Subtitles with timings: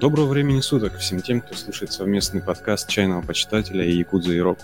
[0.00, 4.58] Доброго времени суток всем тем, кто слушает совместный подкаст чайного почитателя и Якудза и Рок.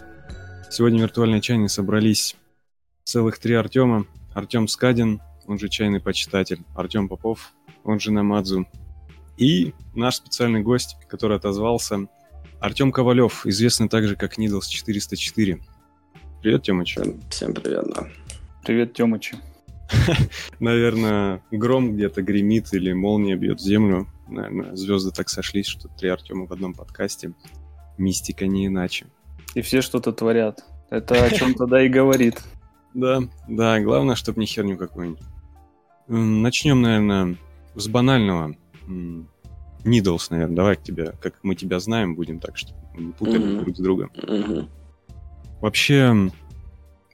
[0.71, 2.37] Сегодня в виртуальной чайной собрались
[3.05, 4.07] целых три Артема.
[4.33, 7.53] Артем Скадин, он же чайный почитатель, Артем Попов,
[7.85, 8.67] он же Намадзу.
[9.37, 12.07] И наш специальный гость, который отозвался,
[12.59, 15.61] Артем Ковалев, известный также как Needles 404.
[16.41, 16.97] Привет, Тёмыч.
[17.29, 18.09] Всем привет, да.
[18.65, 19.35] Привет, Тёмыч.
[20.61, 24.07] Наверное, гром где-то гремит или молния бьет землю.
[24.29, 27.33] Наверное, звезды так сошлись, что три Артема в одном подкасте.
[27.99, 29.07] Мистика не иначе.
[29.55, 30.65] И все что-то творят.
[30.91, 32.43] Это о чем тогда и говорит.
[32.95, 35.21] Да, да, главное, чтобы не херню какую-нибудь.
[36.09, 37.37] Начнем, наверное,
[37.75, 38.57] с банального.
[39.85, 43.61] Нидлс, наверное, давай к тебе, как мы тебя знаем, будем так, что не путаем mm-hmm.
[43.61, 44.11] друг с другом.
[45.61, 46.31] Вообще,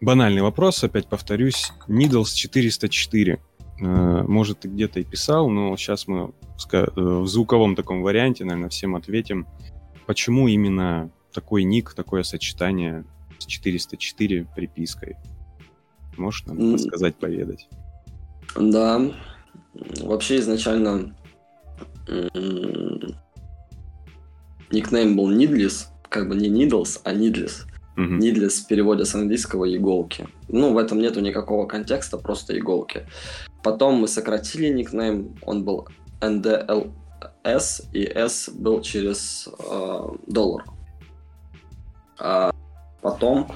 [0.01, 1.73] банальный вопрос, опять повторюсь.
[1.89, 3.41] Needles 404.
[3.83, 6.33] Э, может, ты где-то и писал, но сейчас мы
[6.73, 9.47] э, в звуковом таком варианте, наверное, всем ответим.
[10.07, 13.05] Почему именно такой ник, такое сочетание
[13.39, 15.17] с 404 припиской?
[16.17, 17.69] Можешь нам рассказать, поведать?
[18.57, 19.01] Да.
[20.03, 21.17] Вообще изначально
[24.71, 27.72] никнейм был Needless, как бы не Needles, а Needless.
[27.97, 28.19] Uh-huh.
[28.19, 30.27] Needless в переводе с английского иголки.
[30.49, 33.07] Ну, в этом нету никакого контекста, просто иголки.
[33.63, 35.89] Потом мы сократили никнейм, он был
[36.21, 40.65] NDLS, и S был через э, доллар.
[42.19, 42.53] А
[43.03, 43.49] потом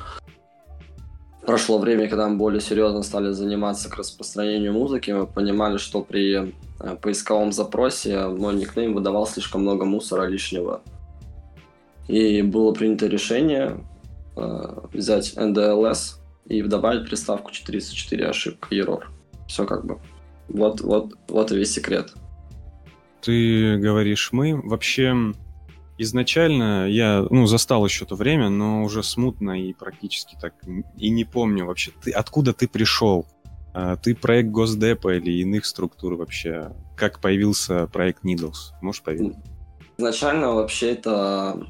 [1.47, 6.53] прошло время, когда мы более серьезно стали заниматься к распространению музыки, мы понимали, что при
[6.81, 10.83] э, поисковом запросе мой никнейм выдавал слишком много мусора лишнего.
[12.09, 13.96] И было принято решение э,
[14.93, 19.03] взять NDLS и добавить приставку 404 ошибка error.
[19.49, 19.99] Все как бы.
[20.49, 22.13] Вот, вот, вот и весь секрет.
[23.21, 24.61] Ты говоришь мы.
[24.63, 25.15] Вообще,
[25.99, 30.55] изначально я, ну, застал еще то время, но уже смутно и практически так
[30.97, 33.27] и не помню вообще, ты, откуда ты пришел?
[33.75, 36.73] А, ты проект Госдепа или иных структур вообще?
[36.97, 38.73] Как появился проект Needles?
[38.81, 39.37] Можешь поведать?
[39.99, 41.67] Изначально вообще это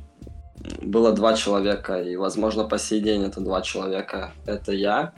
[0.80, 4.32] было два человека, и, возможно, по сей день это два человека.
[4.46, 5.12] Это я,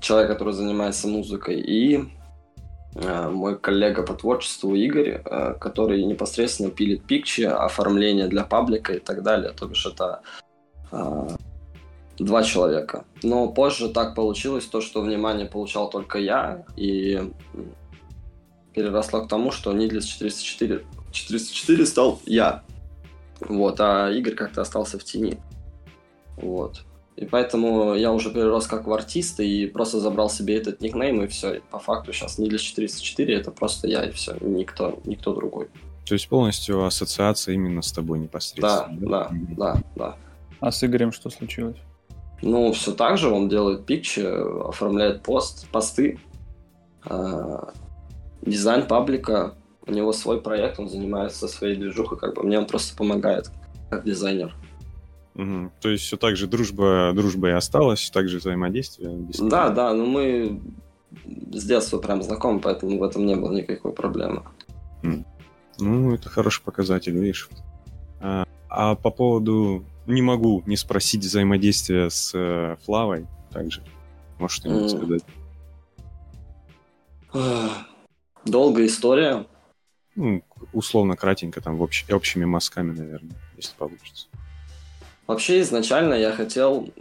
[0.00, 2.04] человек, который занимается музыкой, и
[2.94, 8.98] э, мой коллега по творчеству Игорь, э, который непосредственно пилит пикчи, оформление для паблика и
[8.98, 9.52] так далее.
[9.52, 10.20] То бишь это
[10.92, 11.28] э,
[12.18, 13.04] два человека.
[13.22, 17.32] Но позже так получилось, то, что внимание получал только я, и
[18.74, 22.62] переросло к тому, что Needless 404, 404 стал я.
[23.40, 25.38] Вот, а Игорь как-то остался в тени.
[26.36, 26.84] Вот.
[27.16, 31.28] И поэтому я уже перерос как в артиста и просто забрал себе этот никнейм, и
[31.28, 31.54] все.
[31.54, 34.36] И по факту сейчас не для 404, это просто я, и все.
[34.40, 35.68] Никто, никто другой.
[36.06, 38.98] То есть полностью ассоциация именно с тобой непосредственно?
[39.00, 39.82] Да, да, да, да.
[39.96, 40.16] да.
[40.60, 41.76] А с Игорем что случилось?
[42.42, 46.18] Ну, все так же, он делает пикчи, оформляет пост, посты,
[47.08, 47.58] э,
[48.42, 49.54] дизайн паблика,
[49.86, 53.50] у него свой проект, он занимается своей движухой, как бы мне он просто помогает
[53.90, 54.54] как дизайнер.
[55.34, 55.72] Угу.
[55.80, 59.26] То есть все так же дружба, дружба и осталась, также взаимодействие?
[59.40, 60.60] Да, да, но мы
[61.52, 64.42] с детства прям знакомы, поэтому в этом не было никакой проблемы.
[65.78, 67.48] Ну, это хороший показатель, видишь.
[68.20, 69.84] А, а по поводу...
[70.06, 73.82] Не могу не спросить взаимодействия с э, Флавой также.
[74.38, 75.22] Можешь что-нибудь mm.
[77.32, 77.84] сказать?
[78.44, 79.46] Долгая история.
[80.16, 80.42] Ну,
[80.72, 82.04] условно кратенько, там, в общ...
[82.10, 84.26] общими мазками, наверное, если получится.
[85.26, 86.92] Вообще, изначально я хотел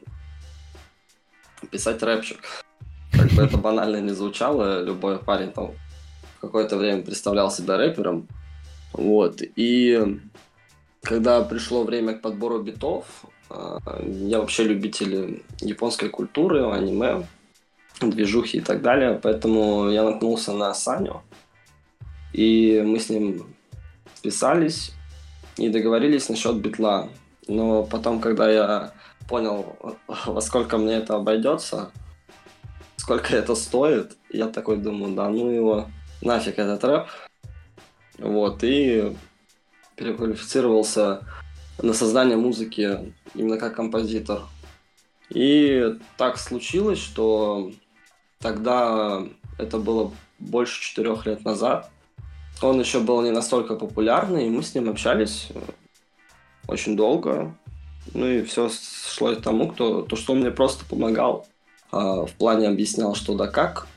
[1.69, 2.40] писать рэпчик.
[3.12, 5.72] Как бы это банально не звучало, любой парень там
[6.41, 8.28] какое-то время представлял себя рэпером.
[8.94, 9.41] Вот.
[9.56, 10.19] И
[11.01, 13.06] когда пришло время к подбору битов,
[13.50, 17.27] а, я вообще любитель японской культуры, аниме,
[18.01, 21.21] движухи и так далее, поэтому я наткнулся на Саню,
[22.33, 23.56] и мы с ним
[24.15, 24.91] списались
[25.57, 27.09] и договорились насчет битла.
[27.47, 28.94] Но потом, когда я
[29.27, 29.77] понял,
[30.07, 31.91] во сколько мне это обойдется,
[32.97, 35.88] сколько это стоит, я такой думаю, да ну его,
[36.21, 37.07] нафиг этот рэп.
[38.18, 39.15] Вот, и
[39.95, 41.27] переквалифицировался
[41.81, 44.41] на создание музыки именно как композитор.
[45.29, 47.71] И так случилось, что
[48.39, 49.24] тогда
[49.57, 51.89] это было больше четырех лет назад.
[52.63, 55.60] Он еще был не настолько популярный, и мы с ним общались э,
[56.68, 57.54] очень долго.
[58.13, 61.45] Ну и все шло к тому, кто, то, что он мне просто помогал.
[61.92, 63.88] А, в плане объяснял, что да как.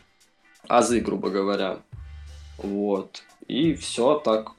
[0.67, 1.79] Азы, грубо говоря.
[2.59, 3.23] Вот.
[3.47, 4.51] И все так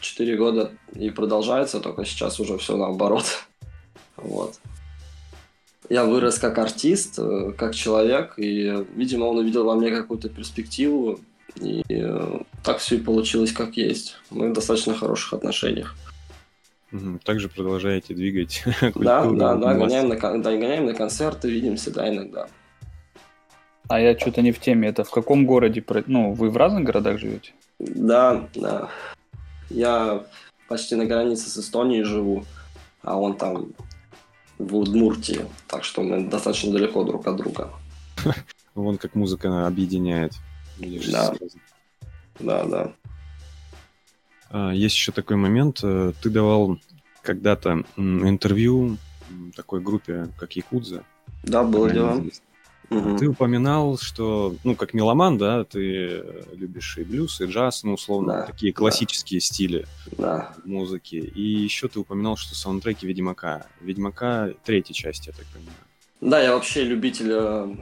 [0.00, 3.24] 4 года и продолжается, только сейчас уже все наоборот.
[4.16, 4.60] Вот.
[5.88, 11.18] Я вырос как артист, э, как человек, и, видимо, он увидел во мне какую-то перспективу,
[11.56, 14.16] и э, так все и получилось, как есть.
[14.30, 15.96] Мы в достаточно хороших отношениях.
[17.24, 18.64] Также продолжаете двигать
[18.94, 22.48] Да, да, да, гоняем на, да, гоняем на концерты, видимся, да, иногда.
[23.88, 24.88] А я что-то не в теме.
[24.88, 25.84] Это в каком городе?
[26.06, 27.52] Ну, вы в разных городах живете?
[27.78, 28.88] Да, да.
[29.70, 30.24] Я
[30.68, 32.44] почти на границе с Эстонией живу,
[33.02, 33.72] а он там
[34.58, 35.46] в Удмуртии.
[35.66, 37.70] Так что мы достаточно далеко друг от друга.
[38.74, 40.32] Вон как музыка объединяет.
[41.10, 41.34] Да.
[42.40, 42.92] Да, да.
[44.50, 45.80] А, есть еще такой момент.
[45.82, 46.78] Э, ты давал
[47.22, 48.98] когда-то интервью
[49.56, 51.04] такой группе, как Якудза.
[51.42, 52.22] Да, было дело.
[52.90, 53.16] Угу.
[53.16, 58.32] Ты упоминал, что, ну, как меломан, да, ты любишь и блюз, и джаз, ну, условно,
[58.32, 59.46] да, такие классические да.
[59.46, 59.86] стили
[60.18, 60.54] да.
[60.64, 61.16] музыки.
[61.16, 63.66] И еще ты упоминал, что саундтреки Ведьмака.
[63.80, 65.76] Ведьмака третьей части, я так понимаю.
[66.20, 67.76] Да, я вообще любитель э,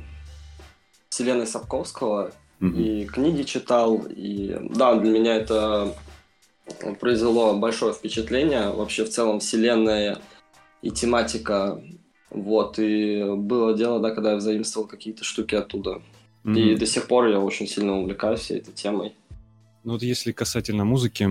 [1.08, 2.32] вселенной Сапковского.
[2.60, 4.06] И книги читал.
[4.08, 5.94] И да, для меня это
[7.00, 8.70] произвело большое впечатление.
[8.70, 10.18] Вообще, в целом, вселенная
[10.82, 11.82] и тематика
[12.30, 16.00] вот, и было дело, да, когда я заимствовал какие-то штуки оттуда.
[16.44, 16.58] Mm-hmm.
[16.58, 19.14] И до сих пор я очень сильно увлекаюсь всей этой темой.
[19.82, 21.28] Ну вот если касательно музыки,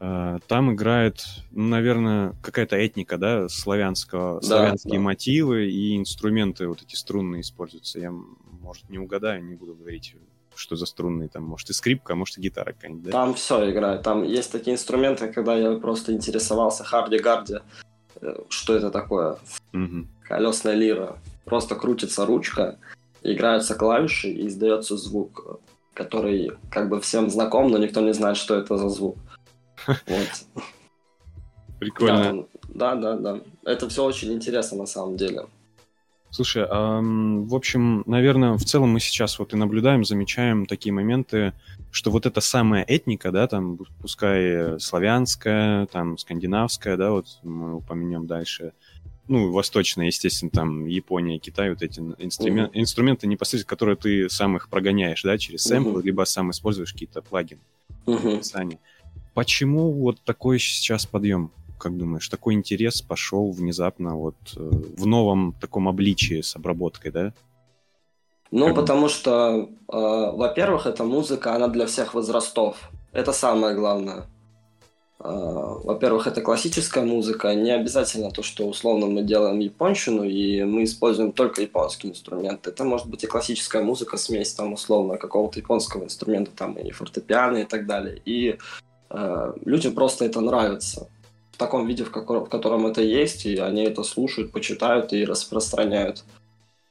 [0.00, 5.00] э, там играет, ну, наверное, какая-то этника, да, славянского, да, славянские да.
[5.00, 8.00] мотивы и инструменты вот эти струнные используются.
[8.00, 10.16] Я, может, не угадаю, не буду говорить,
[10.56, 13.12] что за струнные, там, может, и скрипка, а может, и гитара какая-нибудь, да?
[13.12, 17.60] Там все играет, там есть такие инструменты, когда я просто интересовался харди-гарди,
[18.20, 19.38] э, что это такое.
[19.72, 21.18] Угу колесная лира.
[21.44, 22.78] Просто крутится ручка,
[23.22, 25.60] играются клавиши и издается звук,
[25.94, 29.16] который как бы всем знаком, но никто не знает, что это за звук.
[29.86, 30.62] Вот.
[31.78, 32.46] Прикольно.
[32.68, 33.40] Да, да, да.
[33.64, 35.46] Это все очень интересно на самом деле.
[36.30, 41.52] Слушай, а, в общем, наверное, в целом мы сейчас вот и наблюдаем, замечаем такие моменты,
[41.90, 48.26] что вот эта самая этника, да, там, пускай славянская, там, скандинавская, да, вот мы упомянем
[48.26, 48.72] дальше,
[49.28, 52.80] ну, восточная, естественно, там, Япония, Китай, вот эти инструмент, uh-huh.
[52.80, 56.04] инструменты непосредственно, которые ты сам их прогоняешь, да, через сэмплы, uh-huh.
[56.04, 57.60] либо сам используешь какие-то плагины
[58.06, 58.78] uh-huh.
[59.34, 61.50] Почему вот такой сейчас подъем?
[61.78, 67.32] Как думаешь, такой интерес пошел внезапно вот э, в новом таком обличии с обработкой, да?
[68.50, 72.90] Ну, как потому что, э, во-первых, эта музыка, она для всех возрастов.
[73.12, 74.26] Это самое главное.
[75.18, 80.84] А, во-первых, это классическая музыка, не обязательно то, что условно мы делаем японщину и мы
[80.84, 82.70] используем только японские инструменты.
[82.70, 87.58] Это может быть и классическая музыка, смесь там условно какого-то японского инструмента, там и фортепиано
[87.58, 88.20] и так далее.
[88.26, 88.58] И
[89.10, 91.08] э, людям просто это нравится
[91.56, 95.24] в таком виде, в, каком, в котором это есть, и они это слушают, почитают и
[95.24, 96.22] распространяют.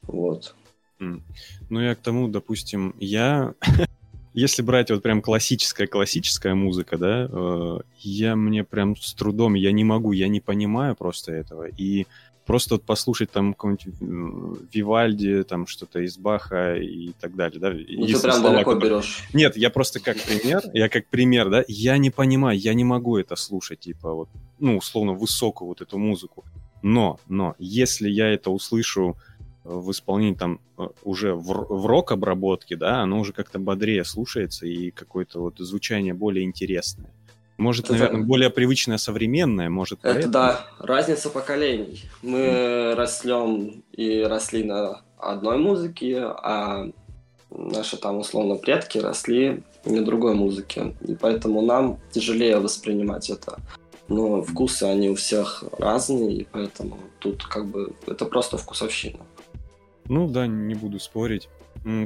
[0.02, 0.56] Вот.
[0.98, 3.54] Ну, я к тому, допустим, я
[4.34, 9.84] если брать вот прям классическая-классическая музыка, да, э, я мне прям с трудом, я не
[9.84, 11.68] могу, я не понимаю просто этого.
[11.68, 12.08] И
[12.46, 17.70] просто вот послушать там какого-нибудь э, Вивальди, там что-то из Баха и так далее, да.
[17.70, 19.00] Ну, ты прям далеко которые...
[19.00, 19.24] берешь.
[19.34, 23.18] Нет, я просто как пример, я как пример, да, я не понимаю, я не могу
[23.18, 24.28] это слушать, типа вот,
[24.60, 26.44] ну, условно, высокую вот эту музыку.
[26.82, 29.16] Но, но, если я это услышу
[29.64, 34.92] в исполнении там э, уже в, в рок-обработке, да, оно уже как-то бодрее слушается и
[34.92, 37.10] какое-то вот звучание более интересное.
[37.56, 39.98] Может, это, наверное, более привычное, современное, может.
[40.02, 40.32] Это поэтому...
[40.32, 42.04] да, разница поколений.
[42.22, 42.94] Мы mm.
[42.94, 46.90] растем и росли на одной музыке, а
[47.50, 50.94] наши там условно предки росли на другой музыке.
[51.06, 53.58] И поэтому нам тяжелее воспринимать это.
[54.08, 59.18] Но вкусы, они у всех разные, и поэтому тут как бы это просто вкусовщина.
[60.08, 61.48] Ну да, не буду спорить.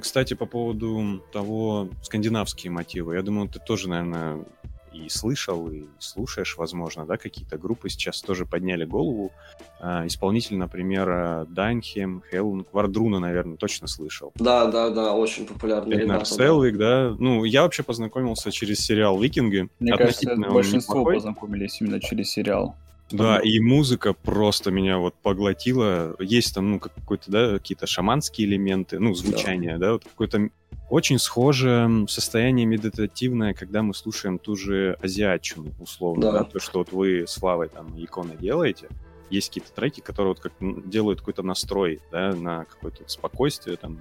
[0.00, 4.44] Кстати, по поводу того скандинавские мотивы, я думаю, ты тоже, наверное,
[4.92, 9.32] и слышал, и слушаешь, возможно, да, какие-то группы сейчас тоже подняли голову.
[9.80, 14.32] А, исполнитель, например, Дайнхем, Хеллунг, Вардруна, наверное, точно слышал.
[14.34, 16.24] Да, да, да, очень популярный ребята.
[16.24, 17.10] Селвик, да.
[17.10, 17.16] да.
[17.18, 19.68] Ну, я вообще познакомился через сериал «Викинги».
[19.78, 22.74] Мне кажется, большинство познакомились именно через сериал.
[23.12, 26.14] Да, и музыка просто меня вот поглотила.
[26.20, 30.50] Есть там, ну, какой-то, да, какие-то шаманские элементы, ну, звучание, да, да вот какое-то
[30.90, 36.32] очень схоже состояние медитативное, когда мы слушаем ту же азиатчину, условно, да.
[36.32, 38.88] да, то, что вот вы с Славой там иконы делаете.
[39.30, 44.00] Есть какие-то треки, которые вот как делают какой-то настрой, да, на какое-то спокойствие, там,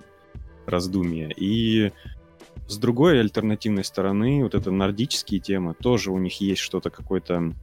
[0.65, 1.31] раздумье.
[1.38, 1.91] И
[2.67, 7.53] с другой альтернативной стороны, вот это нордические темы, тоже у них есть что-то какое-то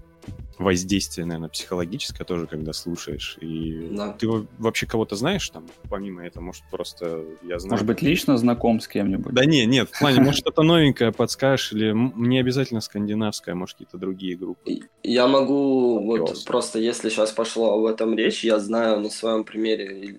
[0.59, 3.37] воздействие, наверное, психологическое тоже, когда слушаешь.
[3.41, 4.13] И Да.
[4.19, 7.73] ты во- вообще кого-то знаешь там, помимо этого, может, просто я знаю.
[7.73, 9.35] Может быть, лично знаком с кем-нибудь?
[9.35, 13.99] Да не, нет, в плане, может, что-то новенькое подскажешь, или не обязательно скандинавское, может, какие-то
[13.99, 14.81] другие группы.
[15.03, 20.17] Я могу, вот просто если сейчас пошло об этом речь, я знаю на своем примере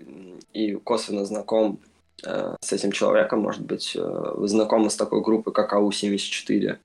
[0.53, 1.79] и, и косвенно знаком
[2.23, 6.77] э, с этим человеком, может быть, э, вы знакомы с такой группой, как АУ-74.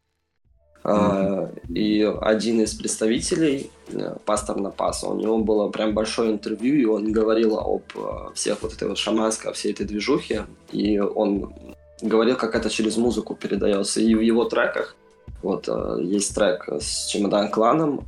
[0.84, 6.84] Э, И один из представителей, э, пастор Напаса, у него было прям большое интервью, и
[6.84, 11.52] он говорил об э, всех вот этой вот шаманской, о всей этой движухе, и он
[12.00, 14.00] говорил, как это через музыку передается.
[14.00, 14.96] И в его треках
[15.42, 15.68] вот
[16.00, 18.06] есть трек с Чемодан Кланом,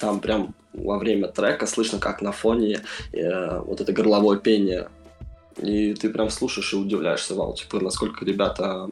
[0.00, 2.80] там прям во время трека слышно, как на фоне
[3.12, 4.88] вот это горловое пение.
[5.58, 8.90] И ты прям слушаешь и удивляешься, вау, типа, насколько ребята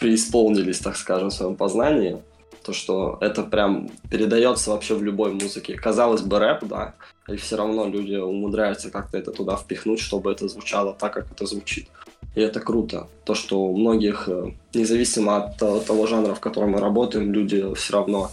[0.00, 2.22] преисполнились, так скажем, в своем познании.
[2.62, 5.74] То, что это прям передается вообще в любой музыке.
[5.74, 6.94] Казалось бы, рэп, да,
[7.26, 11.46] и все равно люди умудряются как-то это туда впихнуть, чтобы это звучало так, как это
[11.46, 11.88] звучит.
[12.34, 13.08] И это круто.
[13.24, 17.94] То, что у многих, э, независимо от того, жанра, в котором мы работаем, люди все
[17.94, 18.30] равно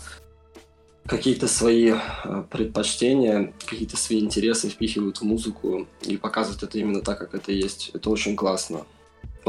[1.07, 7.17] какие-то свои э, предпочтения, какие-то свои интересы впихивают в музыку и показывают это именно так,
[7.17, 7.91] как это есть.
[7.93, 8.85] Это очень классно.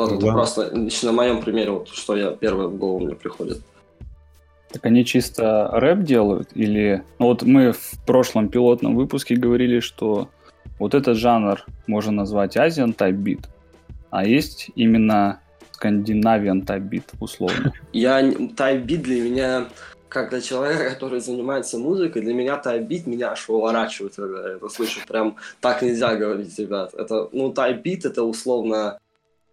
[0.03, 0.33] Вот это Да.
[0.33, 3.61] просто лично на моем примере, вот, что я первое в голову мне приходит.
[4.71, 6.51] Так они чисто рэп делают?
[6.55, 7.03] Или...
[7.19, 10.29] Ну вот мы в прошлом пилотном выпуске говорили, что
[10.79, 13.47] вот этот жанр можно назвать Asian Type Beat,
[14.11, 15.41] а есть именно
[15.81, 17.73] Scandinavian Type Beat, условно.
[17.93, 19.69] Я тайбит для меня,
[20.09, 24.69] как для человека, который занимается музыкой, для меня тайбит меня аж выворачивает, когда я это
[24.69, 25.01] слышу.
[25.09, 26.95] Прям так нельзя говорить, ребят.
[26.95, 28.99] Это, ну, тайбит это условно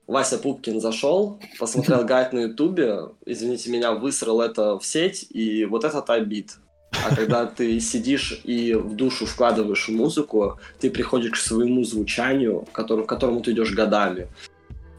[0.08, 5.84] Вася Пупкин зашел, посмотрел гайд на Ютубе, извините меня, высрал это в сеть, и вот
[5.84, 6.58] это type-бит.
[6.92, 13.06] А когда ты сидишь и в душу вкладываешь музыку, ты приходишь к своему звучанию, к
[13.06, 14.28] которому ты идешь годами.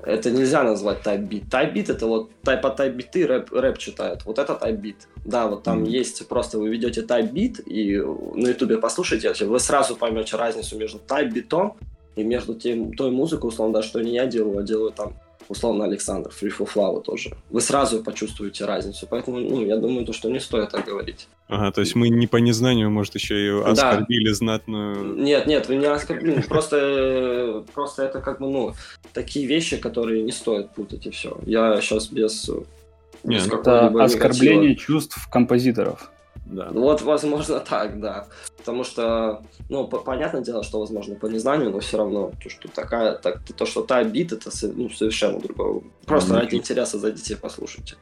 [0.02, 1.50] Это нельзя назвать type-бит.
[1.50, 4.24] Type-бит это вот тайп по type-биты рэп, рэп читают.
[4.24, 5.08] Вот это type-бит.
[5.24, 5.86] Да, вот там Мгм.
[5.88, 7.96] есть, просто вы ведете type-бит и
[8.34, 11.76] на ютубе послушайте, вы сразу поймете разницу между type-битом
[12.16, 15.14] и между тем, той музыкой, условно, да, что не я делаю, а делаю там
[15.48, 17.30] условно Александр, Free for Flower тоже.
[17.50, 19.06] Вы сразу почувствуете разницу.
[19.08, 21.28] Поэтому, ну, я думаю, то, что не стоит так говорить.
[21.48, 23.70] Ага, то есть мы не по незнанию, может, еще и Да.
[23.70, 25.14] оскорбили знатную...
[25.16, 26.40] Нет, нет, вы не оскорбили.
[26.42, 28.74] Просто, э, просто это как бы, ну,
[29.12, 31.38] такие вещи, которые не стоит путать, и все.
[31.46, 32.50] Я сейчас без,
[33.22, 34.86] без ну, Это какого-либо оскорбление негатива.
[34.86, 36.10] чувств композиторов.
[36.46, 36.70] Да.
[36.70, 38.26] Вот, возможно, так, да.
[38.56, 42.68] Потому что, ну, по- понятное дело, что, возможно, по незнанию, но все равно, то, что
[42.68, 45.82] такая, так, то, что та бит, это ну, совершенно другое.
[46.06, 47.96] Просто Ну, ради интереса зайдите и послушайте.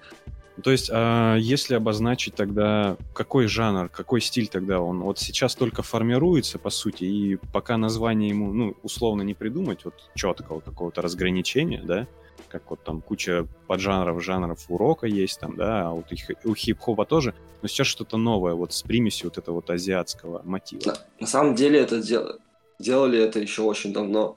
[0.63, 5.01] То есть, а если обозначить тогда, какой жанр, какой стиль тогда он?
[5.01, 9.95] Вот сейчас только формируется, по сути, и пока название ему, ну, условно не придумать, вот
[10.15, 12.07] четкого какого-то разграничения, да,
[12.55, 16.55] как вот там куча поджанров, жанров урока есть там, да, а вот у хи- у
[16.55, 20.83] хип-хопа тоже, но сейчас что-то новое, вот с примесью вот этого вот азиатского мотива.
[20.87, 22.39] На, на самом деле это дел-
[22.79, 24.37] делали это еще очень давно.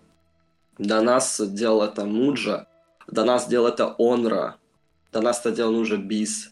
[0.80, 2.66] До нас делал это Муджа,
[3.06, 4.56] до нас делал это Онра,
[5.12, 6.52] до нас это делал уже Бис.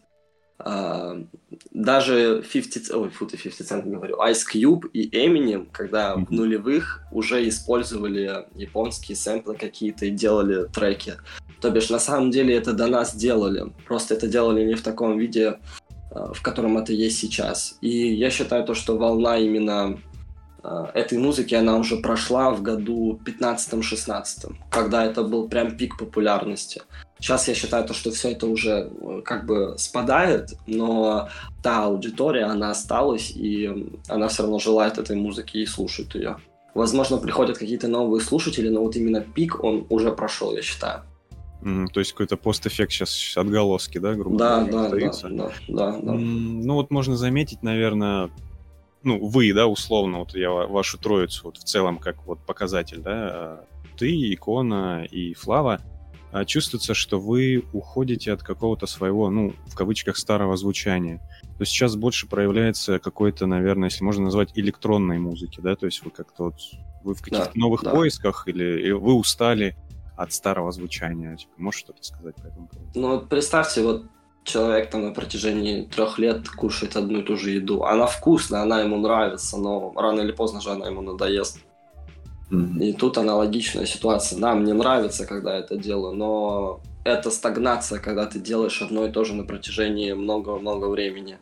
[0.57, 1.17] А,
[1.71, 6.31] даже 50, ц- ой, фу, ты 50 Cent говорю, Ice Cube и Eminem, когда в
[6.31, 11.15] нулевых уже использовали японские сэмплы какие-то и делали треки.
[11.61, 13.73] То бишь, на самом деле это до нас делали.
[13.85, 15.59] Просто это делали не в таком виде,
[16.11, 17.77] а, в котором это есть сейчас.
[17.81, 19.99] И я считаю то, что волна именно
[20.63, 26.81] а, этой музыки, она уже прошла в году 15-16, когда это был прям пик популярности.
[27.25, 31.27] Сейчас я считаю то, что все это уже э, как бы спадает, но
[31.63, 33.67] та аудитория, она осталась, и
[34.07, 36.37] она все равно желает этой музыки и слушает ее.
[36.75, 41.01] Возможно, приходят какие-то новые слушатели, но вот именно пик, он уже прошел, я считаю.
[41.63, 45.29] М, То есть какой-то постэффект сейчас отголоски, да, грубо Да, говоря, да, да, остаются?
[45.29, 46.11] да, да, да.
[46.13, 48.29] М, Ну вот можно заметить, наверное,
[49.01, 52.99] ну вы, да, условно, вот я ва- вашу троицу вот в целом как вот показатель,
[52.99, 53.65] да, а,
[53.97, 55.81] ты, Икона и Флава,
[56.43, 61.19] чувствуется, что вы уходите от какого-то своего, ну, в кавычках, старого звучания.
[61.57, 66.03] То есть сейчас больше проявляется какой-то, наверное, если можно назвать электронной музыки, да, то есть
[66.03, 66.55] вы как-то вот,
[67.03, 67.91] вы в каких-то Да, новых да.
[67.91, 69.77] поисках или, или вы устали
[70.17, 71.37] от старого звучания.
[71.37, 72.91] Типа, можешь что-то сказать по этому поводу?
[72.95, 74.05] Ну вот представьте, вот
[74.43, 77.83] человек там на протяжении трех лет кушает одну и ту же еду.
[77.83, 81.59] Она вкусная, она ему нравится, но рано или поздно же она ему надоест.
[82.51, 84.39] И тут аналогичная ситуация.
[84.39, 89.23] Да, мне нравится, когда это делаю, но это стагнация, когда ты делаешь одно и то
[89.23, 91.37] же на протяжении много-много времени.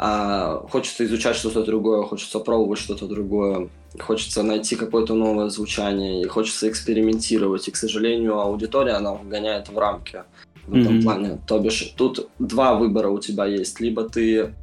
[0.00, 3.68] А хочется изучать что-то другое, хочется пробовать что-то другое,
[3.98, 7.66] хочется найти какое-то новое звучание, и хочется экспериментировать.
[7.66, 10.22] И, к сожалению, аудитория, она вгоняет в рамки
[10.66, 11.02] в этом mm-hmm.
[11.02, 11.38] плане.
[11.46, 13.80] То бишь, тут два выбора у тебя есть.
[13.80, 14.54] Либо ты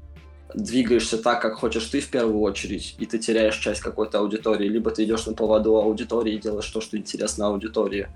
[0.55, 4.91] двигаешься так, как хочешь ты в первую очередь, и ты теряешь часть какой-то аудитории, либо
[4.91, 8.07] ты идешь на поводу аудитории и делаешь то, что интересно аудитории.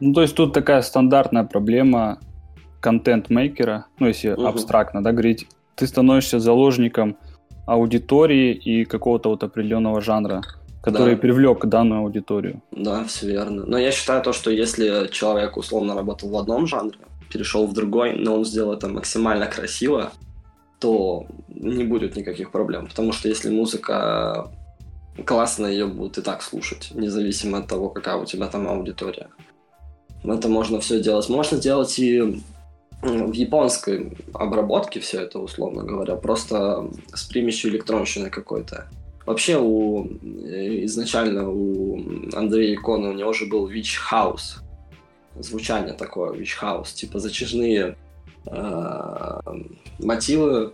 [0.00, 2.18] Ну, то есть тут такая стандартная проблема
[2.80, 4.46] контент-мейкера, ну, если угу.
[4.46, 7.16] абстрактно, да, говорить, ты становишься заложником
[7.66, 10.42] аудитории и какого-то вот определенного жанра,
[10.82, 11.20] который да.
[11.20, 12.62] привлек данную аудиторию.
[12.70, 13.64] Да, все верно.
[13.66, 16.98] Но я считаю то, что если человек условно работал в одном жанре,
[17.32, 20.12] перешел в другой, но он сделал это максимально красиво,
[20.78, 22.86] то не будет никаких проблем.
[22.86, 24.50] Потому что если музыка
[25.24, 29.28] классная, ее будут и так слушать, независимо от того, какая у тебя там аудитория.
[30.24, 31.28] Это можно все делать.
[31.28, 32.42] Можно делать и
[33.02, 38.88] в японской обработке все это, условно говоря, просто с примесью электронщины какой-то.
[39.26, 40.06] Вообще у
[40.84, 42.00] изначально у
[42.32, 44.62] Андрея Икона у него же был Witch House.
[45.38, 47.96] Звучание такое, Witch House, типа затяжные
[48.46, 49.25] э,
[49.98, 50.72] мотивы,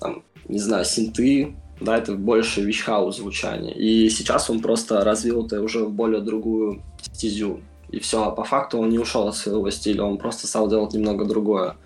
[0.00, 3.74] там, не знаю, синты, да, это больше House звучание.
[3.74, 7.60] И сейчас он просто развил это уже в более другую стезю
[7.90, 8.24] и все.
[8.24, 11.76] А по факту он не ушел от своего стиля, он просто стал делать немного другое.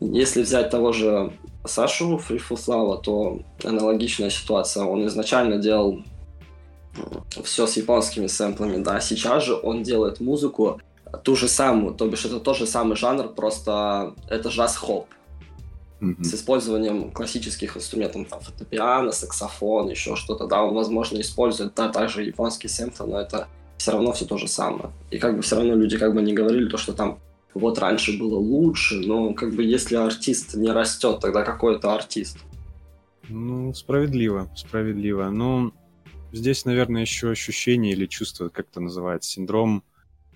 [0.00, 1.32] Если взять того же
[1.64, 4.84] Сашу Фрифуслава, то аналогичная ситуация.
[4.84, 6.02] Он изначально делал
[7.42, 10.80] все с японскими сэмплами, да, сейчас же он делает музыку
[11.24, 15.06] ту же самую, то бишь это тот же самый жанр, просто это джаз-хоп
[16.10, 16.24] mm-hmm.
[16.24, 22.24] с использованием классических инструментов, там, фортепиано, саксофон, еще что-то, да, он, возможно, использует, да, также
[22.24, 24.90] японский сэмпл, но это все равно все то же самое.
[25.10, 27.18] И как бы все равно люди как бы не говорили то, что там
[27.54, 32.38] вот раньше было лучше, но как бы если артист не растет, тогда какой это артист?
[33.28, 35.30] Ну, справедливо, справедливо.
[35.30, 35.72] Но
[36.32, 39.82] здесь, наверное, еще ощущение или чувство, как это называется, синдром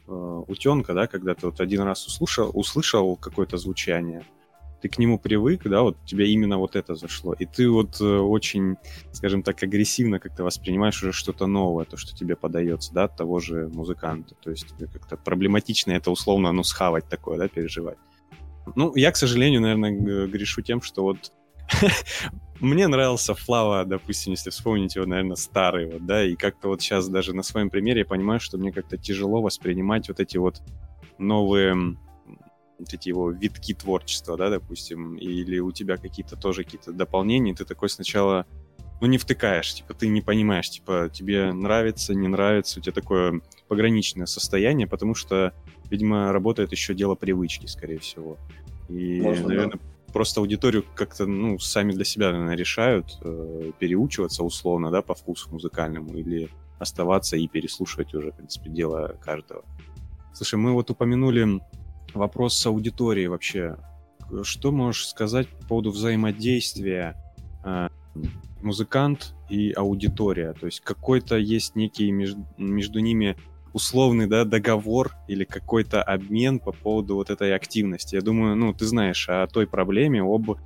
[0.07, 4.25] э, утенка, да, когда ты вот один раз услышал, услышал какое-то звучание,
[4.81, 8.05] ты к нему привык, да, вот тебе именно вот это зашло, и ты вот э,
[8.05, 8.77] очень,
[9.13, 13.41] скажем так, агрессивно как-то воспринимаешь уже что-то новое, то, что тебе подается, да, от того
[13.41, 17.99] же музыканта, то есть как-то проблематично это условно, ну, схавать такое, да, переживать.
[18.77, 21.33] Ну, я, к сожалению, наверное, грешу тем, что вот
[22.61, 27.09] мне нравился Флава, допустим, если вспомнить его, наверное, старый, вот, да, и как-то вот сейчас
[27.09, 30.63] даже на своем примере я понимаю, что мне как-то тяжело воспринимать вот эти вот
[31.19, 31.97] новые
[32.79, 37.65] вот эти его витки творчества, да, допустим, или у тебя какие-то тоже какие-то дополнения, ты
[37.65, 38.47] такой сначала,
[39.01, 43.41] ну, не втыкаешь, типа, ты не понимаешь, типа, тебе нравится, не нравится, у тебя такое
[43.69, 45.53] пограничное состояние, потому что,
[45.91, 48.39] видимо, работает еще дело привычки, скорее всего.
[48.89, 50.13] И, Можно, наверное, да.
[50.13, 55.51] просто аудиторию как-то, ну, сами для себя, наверное, решают э, переучиваться условно, да, по вкусу
[55.51, 59.65] музыкальному, или оставаться и переслушивать уже, в принципе, дело каждого.
[60.33, 61.61] Слушай, мы вот упомянули
[62.15, 63.77] вопрос с аудиторией вообще.
[64.43, 67.17] Что можешь сказать по поводу взаимодействия
[67.65, 67.89] э,
[68.61, 70.53] музыкант и аудитория?
[70.53, 73.37] То есть какой-то есть некий между, между ними
[73.73, 78.17] условный да, договор или какой-то обмен по поводу вот этой активности.
[78.17, 80.59] Я думаю, ну, ты знаешь о той проблеме, об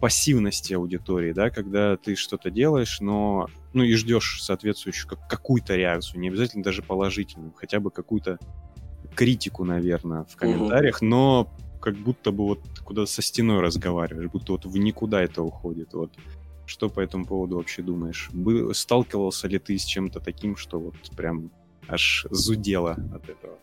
[0.00, 6.20] пассивности аудитории, да, когда ты что-то делаешь, но ну и ждешь соответствующую как, какую-то реакцию,
[6.20, 8.38] не обязательно даже положительную, хотя бы какую-то
[9.18, 11.06] критику, наверное, в комментариях, угу.
[11.06, 11.50] но
[11.80, 15.92] как будто бы вот куда со стеной разговариваешь, будто вот в никуда это уходит.
[15.92, 16.12] Вот
[16.66, 18.30] что по этому поводу вообще думаешь?
[18.32, 21.50] Был, сталкивался ли ты с чем-то таким, что вот прям
[21.88, 23.58] аж зудело от этого?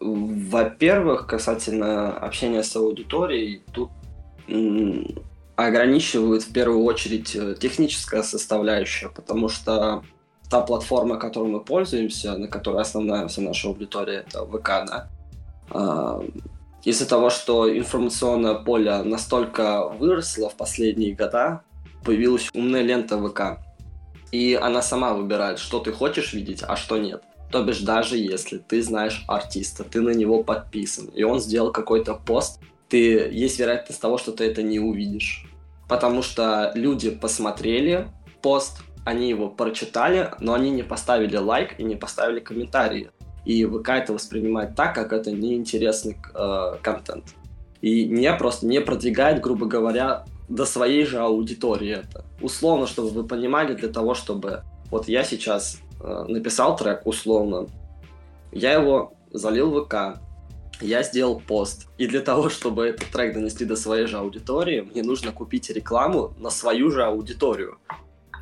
[0.00, 3.90] Во-первых, касательно общения с аудиторией, тут
[5.56, 10.02] ограничивают в первую очередь э, техническая составляющая, потому что
[10.50, 15.08] та платформа, которой мы пользуемся, на которой основная вся наша аудитория, это ВК, да,
[15.70, 16.22] а,
[16.84, 21.62] из-за того, что информационное поле настолько выросло в последние года,
[22.04, 23.60] появилась умная лента ВК.
[24.30, 27.22] И она сама выбирает, что ты хочешь видеть, а что нет.
[27.50, 32.14] То бишь, даже если ты знаешь артиста, ты на него подписан, и он сделал какой-то
[32.14, 35.46] пост, ты, есть вероятность того, что ты это не увидишь.
[35.88, 38.08] Потому что люди посмотрели
[38.42, 38.78] пост,
[39.08, 43.10] они его прочитали, но они не поставили лайк и не поставили комментарии.
[43.46, 47.24] И ВК это воспринимает так, как это неинтересный э, контент.
[47.80, 52.24] И не просто не продвигает, грубо говоря, до своей же аудитории это.
[52.42, 54.62] Условно, чтобы вы понимали, для того, чтобы...
[54.90, 57.66] Вот я сейчас э, написал трек условно,
[58.52, 60.20] я его залил в ВК,
[60.82, 61.88] я сделал пост.
[61.96, 66.34] И для того, чтобы этот трек донести до своей же аудитории, мне нужно купить рекламу
[66.38, 67.78] на свою же аудиторию.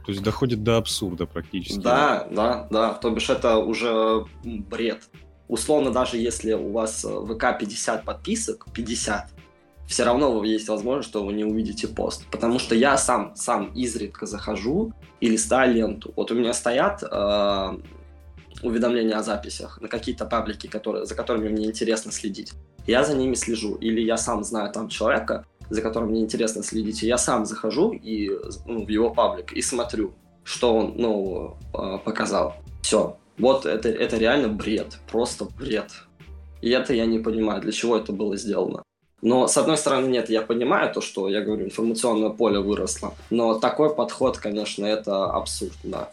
[0.06, 1.80] То есть доходит до абсурда практически.
[1.80, 2.94] Да, да, да.
[2.94, 5.02] То бишь это уже бред.
[5.48, 9.30] Условно, даже если у вас в ВК 50 подписок, 50,
[9.88, 12.24] все равно есть возможность, что вы не увидите пост.
[12.30, 16.12] Потому что я сам, сам изредка захожу и листаю ленту.
[16.14, 17.78] Вот у меня стоят э,
[18.62, 22.52] уведомления о записях на какие-то паблики, которые, за которыми мне интересно следить.
[22.86, 23.74] Я за ними слежу.
[23.74, 28.30] Или я сам знаю там человека, за которым мне интересно следить, я сам захожу и,
[28.66, 31.56] ну, в его паблик и смотрю, что он ну,
[32.04, 32.56] показал.
[32.82, 33.16] Все.
[33.38, 34.98] Вот это, это реально бред.
[35.10, 35.90] Просто бред.
[36.62, 38.82] И это я не понимаю, для чего это было сделано.
[39.22, 43.14] Но, с одной стороны, нет, я понимаю то, что, я говорю, информационное поле выросло.
[43.30, 46.10] Но такой подход, конечно, это абсурд, да.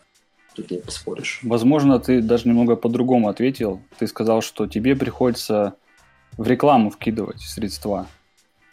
[0.55, 1.39] Тут не поспоришь.
[1.43, 3.81] Возможно, ты даже немного по-другому ответил.
[3.97, 5.75] Ты сказал, что тебе приходится
[6.37, 8.07] в рекламу вкидывать средства.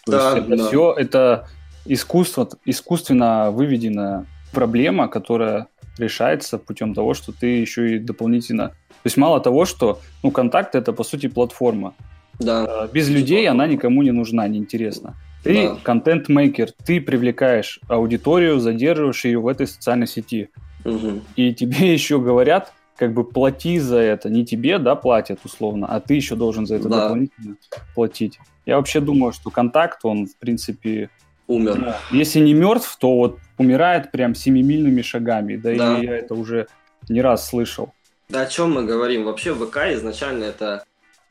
[0.07, 0.69] То да, есть это да.
[0.69, 1.49] все это
[1.85, 8.69] искусство, искусственно выведенная проблема, которая решается путем того, что ты еще и дополнительно...
[8.69, 11.95] То есть мало того, что ну, контакт это по сути платформа.
[12.39, 12.65] Да.
[12.65, 15.15] А, без людей она никому не нужна, неинтересна.
[15.43, 15.77] Ты да.
[15.83, 20.51] контент-мейкер, ты привлекаешь аудиторию, задерживаешь ее в этой социальной сети.
[20.85, 21.21] Угу.
[21.37, 24.29] И тебе еще говорят, как бы плати за это.
[24.29, 27.03] Не тебе, да, платят условно, а ты еще должен за это да.
[27.03, 27.57] дополнительно
[27.95, 28.39] платить.
[28.71, 31.11] Я вообще думаю, что контакт, он, в принципе...
[31.49, 31.97] Умер.
[32.13, 35.57] Ну, если не мертв, то вот умирает прям семимильными шагами.
[35.57, 35.99] Да, да.
[35.99, 36.69] и я это уже
[37.09, 37.93] не раз слышал.
[38.29, 39.25] Да о чем мы говорим?
[39.25, 40.85] Вообще ВК изначально это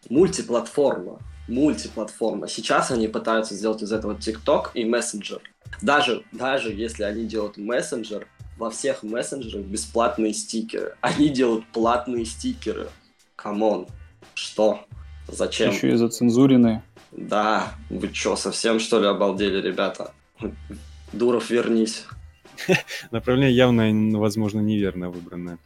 [0.09, 1.19] мультиплатформа.
[1.47, 2.49] Мультиплатформа.
[2.49, 5.39] Сейчас они пытаются сделать из этого ТикТок и мессенджер.
[5.81, 10.95] Даже, даже если они делают мессенджер, во всех мессенджерах бесплатные стикеры.
[10.99, 12.89] Они делают платные стикеры.
[13.37, 13.87] Come on.
[14.33, 14.81] Что?
[15.31, 15.71] Зачем?
[15.71, 16.83] Еще и зацензуренные.
[17.11, 20.13] Да, вы что, совсем что ли обалдели, ребята?
[21.11, 22.05] Дуров, вернись.
[23.11, 25.57] Направление явно, возможно, неверно выбранное.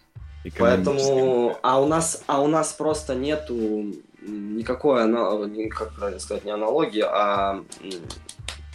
[0.58, 5.10] Поэтому, а у нас, а у нас просто нету никакой,
[5.69, 7.63] как правильно сказать, не аналогии, а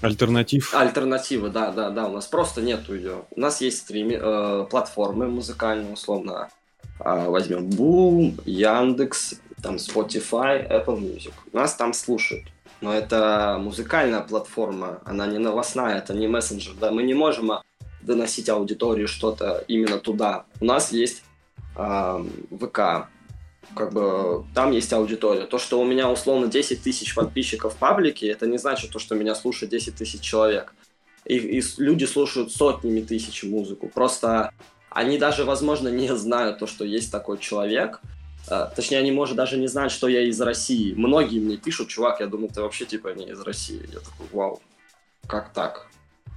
[0.00, 0.74] Альтернатив.
[0.74, 2.07] Альтернативы, да, да, да.
[2.07, 3.24] У нас просто нету ее.
[3.33, 6.50] У нас есть стриме, э, платформы музыкальные, условно.
[7.00, 11.33] Э, возьмем Boom, Яндекс, там Spotify, Apple Music.
[11.52, 12.44] Нас там слушают.
[12.80, 16.74] Но это музыкальная платформа, она не новостная, это не мессенджер.
[16.80, 16.90] Да?
[16.90, 17.50] Мы не можем
[18.02, 20.44] доносить аудиторию что-то именно туда.
[20.60, 21.24] У нас есть
[21.76, 22.24] э,
[22.60, 23.08] ВК,
[23.74, 25.46] как бы там есть аудитория.
[25.46, 29.14] То, что у меня условно 10 тысяч подписчиков в паблике, это не значит то, что
[29.14, 30.74] меня слушает 10 тысяч человек.
[31.24, 33.88] И, и люди слушают сотнями тысяч музыку.
[33.92, 34.52] Просто
[34.90, 38.00] они даже, возможно, не знают то, что есть такой человек.
[38.50, 40.94] А, точнее, они, может, даже не знают, что я из России.
[40.94, 43.80] Многие мне пишут, чувак, я думал, ты вообще, типа, не из России.
[43.92, 44.61] Я такой, вау,
[45.26, 45.88] как так?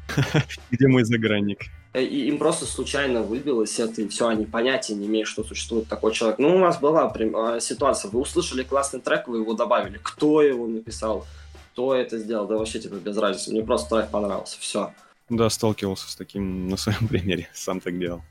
[0.71, 1.62] Где мой загранник?
[1.93, 5.88] Э, и им просто случайно выбилось это, и все, они понятия не имеют, что существует
[5.88, 6.39] такой человек.
[6.39, 10.00] Ну, у нас была прям, а, ситуация, вы услышали классный трек, вы его добавили.
[10.02, 11.26] Кто его написал?
[11.74, 12.47] Кто это сделал?
[12.47, 13.52] Да вообще, типа, без разницы.
[13.52, 14.93] Мне просто трек понравился, все.
[15.30, 18.21] Да, сталкивался с таким на своем примере, сам так делал.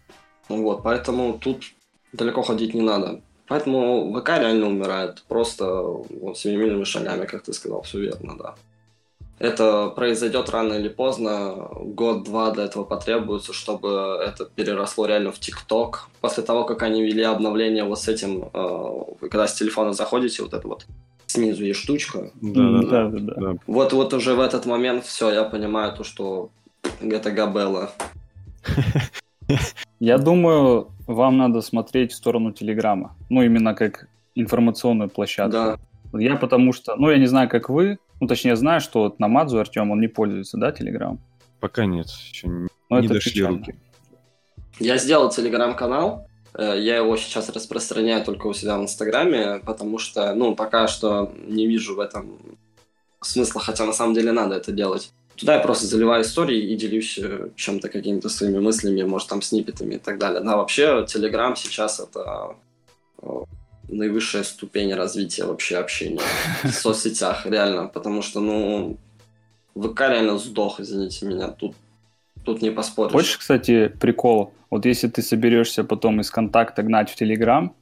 [0.48, 1.64] Ну вот, поэтому тут
[2.12, 3.22] далеко ходить не надо.
[3.50, 5.24] Поэтому ВК реально умирает.
[5.26, 8.54] Просто вот семимильными шагами, как ты сказал, все верно, да.
[9.40, 16.08] Это произойдет рано или поздно, год-два для этого потребуется, чтобы это переросло реально в ТикТок.
[16.20, 20.54] После того, как они ввели обновление вот с этим, э, когда с телефона заходите, вот
[20.54, 20.86] это вот
[21.26, 22.30] снизу есть штучка.
[22.40, 23.34] Да, да, да.
[23.34, 26.50] да, Вот, вот уже в этот момент все, я понимаю то, что
[27.00, 27.90] это Габелла.
[30.00, 33.16] Я думаю, вам надо смотреть в сторону Телеграма.
[33.28, 35.52] Ну, именно как информационную площадку.
[35.52, 35.78] Да.
[36.12, 39.58] Я потому что, ну, я не знаю, как вы, ну, точнее, знаю, что вот Намадзу
[39.58, 41.20] Артем, он не пользуется, да, Телеграм?
[41.60, 43.58] Пока нет, еще не, ну, не дошли печально.
[43.58, 43.74] руки.
[44.78, 50.34] Я сделал Телеграм-канал, э, я его сейчас распространяю только у себя в Инстаграме, потому что,
[50.34, 52.38] ну, пока что не вижу в этом
[53.20, 55.12] смысла, хотя на самом деле надо это делать.
[55.40, 59.94] Туда я просто заливаю истории и делюсь э, чем-то, какими-то своими мыслями, может, там, сниппетами
[59.94, 60.42] и так далее.
[60.42, 62.56] Да, вообще, Телеграм сейчас это
[63.22, 63.28] э,
[63.88, 66.20] наивысшая ступень развития вообще общения
[66.62, 68.98] в соцсетях, реально, потому что, ну,
[69.74, 71.74] ВК реально сдох, извините меня, тут,
[72.44, 73.12] тут не поспоришь.
[73.12, 74.52] Хочешь, кстати, прикол?
[74.68, 77.74] Вот если ты соберешься потом из контакта гнать в Телеграм,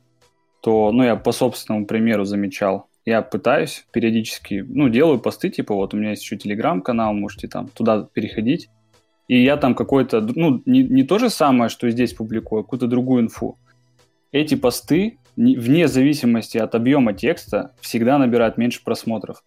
[0.60, 5.94] то, ну, я по собственному примеру замечал, я пытаюсь периодически, ну, делаю посты, типа, вот
[5.94, 8.68] у меня есть еще Телеграм-канал, можете там туда переходить,
[9.28, 12.86] и я там какой-то, ну, не, не то же самое, что здесь публикую, а какую-то
[12.86, 13.58] другую инфу.
[14.30, 19.42] Эти посты вне зависимости от объема текста всегда набирает меньше просмотров.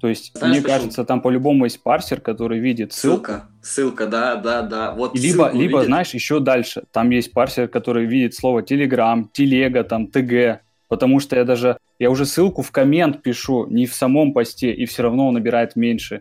[0.00, 0.78] То есть, Знаешь, мне почему?
[0.78, 3.24] кажется, там по-любому есть парсер, который видит ссылку.
[3.24, 4.92] Ссылка, ссылка, да, да, да.
[4.92, 5.86] Вот либо, либо видит.
[5.86, 6.84] знаешь, еще дальше.
[6.92, 10.60] Там есть парсер, который видит слово Telegram, телега, там, ТГ.
[10.88, 14.84] Потому что я даже, я уже ссылку в коммент пишу, не в самом посте, и
[14.84, 16.20] все равно он набирает меньше.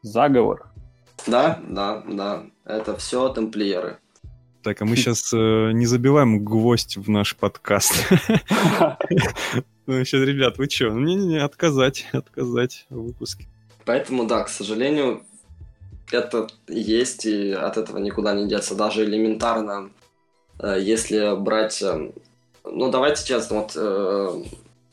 [0.00, 0.68] Заговор.
[1.26, 2.44] Да, да, да.
[2.64, 3.98] Это все тамплиеры.
[4.62, 7.92] Так, а мы сейчас э, не забиваем гвоздь в наш подкаст.
[9.88, 10.88] Ну, сейчас, ребят, вы что?
[10.90, 13.46] Не-не-не, отказать, отказать в выпуске.
[13.84, 15.22] Поэтому, да, к сожалению,
[16.10, 18.74] это есть, и от этого никуда не деться.
[18.74, 19.90] Даже элементарно,
[20.58, 21.80] э, если брать...
[21.82, 22.10] Э,
[22.64, 24.42] ну, давайте честно, вот э,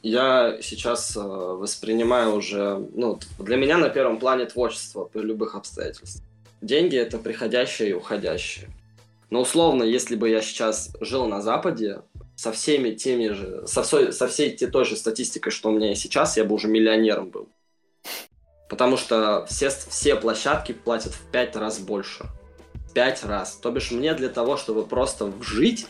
[0.04, 2.86] я сейчас воспринимаю уже...
[2.94, 6.24] Ну, для меня на первом плане творчество при любых обстоятельствах.
[6.62, 8.70] Деньги— это приходящее и уходящее.
[9.30, 12.02] Но условно, если бы я сейчас жил на Западе,
[12.36, 16.02] со всеми теми же, со, всей, со всей той же статистикой, что у меня есть
[16.02, 17.48] сейчас, я бы уже миллионером был.
[18.70, 22.26] Потому что все, все площадки платят в пять раз больше.
[22.94, 23.56] Пять раз.
[23.56, 25.88] То бишь мне для того, чтобы просто жить,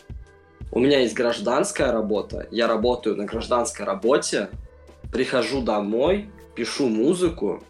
[0.74, 4.50] у меня есть гражданская работа, я работаю на гражданской работе,
[5.10, 7.62] прихожу домой, пишу музыку,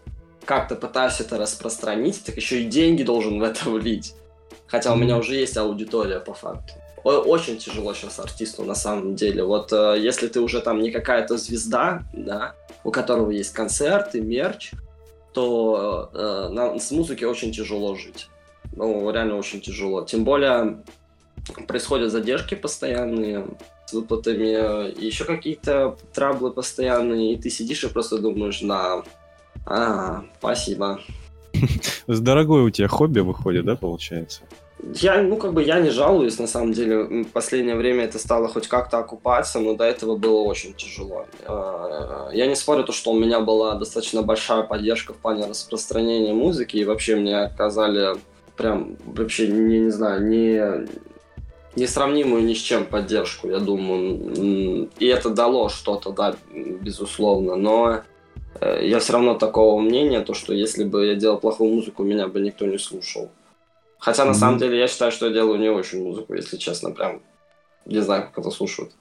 [0.45, 4.15] как-то пытаюсь это распространить, так еще и деньги должен в это влить.
[4.67, 9.45] Хотя у меня уже есть аудитория по факту очень тяжело сейчас артисту на самом деле.
[9.45, 14.73] Вот э, если ты уже там не какая-то звезда, да, у которого есть концерты, мерч,
[15.35, 18.29] то э, на, с музыки очень тяжело жить.
[18.75, 20.03] Ну, реально очень тяжело.
[20.05, 20.83] Тем более
[21.67, 23.47] происходят задержки постоянные
[23.87, 29.03] с выплатами, еще какие-то траблы постоянные, и ты сидишь и просто думаешь, да,
[29.67, 31.01] а, спасибо.
[32.07, 34.43] Дорогое у тебя хобби выходит, да, получается?
[34.97, 37.25] Я, ну, как бы я не жалуюсь, на самом деле.
[37.25, 41.27] В последнее время это стало хоть как-то окупаться, но до этого было очень тяжело.
[41.47, 46.35] А, я не спорю то, что у меня была достаточно большая поддержка в плане распространения
[46.35, 48.17] музыки, и вообще мне оказали
[48.57, 50.87] прям вообще, не, не знаю, не,
[51.77, 54.91] несравнимую ни с чем поддержку, я думаю.
[54.99, 57.57] И это дало что-то, да, безусловно.
[57.57, 58.03] Но
[58.61, 62.29] э, я все равно такого мнения, то, что если бы я делал плохую музыку, меня
[62.29, 63.31] бы никто не слушал.
[63.99, 64.35] Хотя, на mm-hmm.
[64.35, 67.23] самом деле, я считаю, что я делаю не очень музыку, если честно, прям
[67.87, 68.93] не знаю, как это слушают.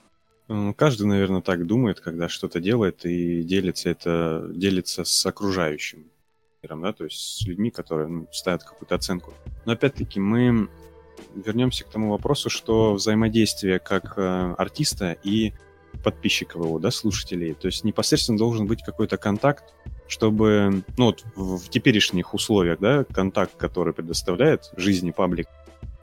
[0.75, 6.11] Каждый, наверное, так думает, когда что-то делает и делится это делится с окружающим
[6.61, 9.33] миром, да, то есть с людьми, которые ну, ставят какую-то оценку.
[9.65, 10.69] Но опять-таки мы
[11.35, 15.53] вернемся к тому вопросу, что взаимодействие как э, артиста и
[16.03, 19.63] подписчиков его, да, слушателей, то есть непосредственно должен быть какой-то контакт,
[20.07, 25.47] чтобы, ну вот в теперешних условиях, да, контакт, который предоставляет жизни паблик,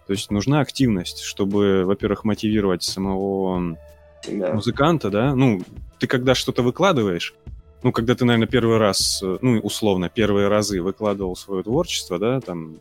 [0.06, 3.76] то есть нужна активность, чтобы, во-первых, мотивировать самого
[4.22, 4.54] Тебя.
[4.54, 5.62] музыканта, да, ну,
[5.98, 7.34] ты когда что-то выкладываешь,
[7.82, 12.78] ну, когда ты, наверное, первый раз, ну, условно, первые разы выкладывал свое творчество, да, там,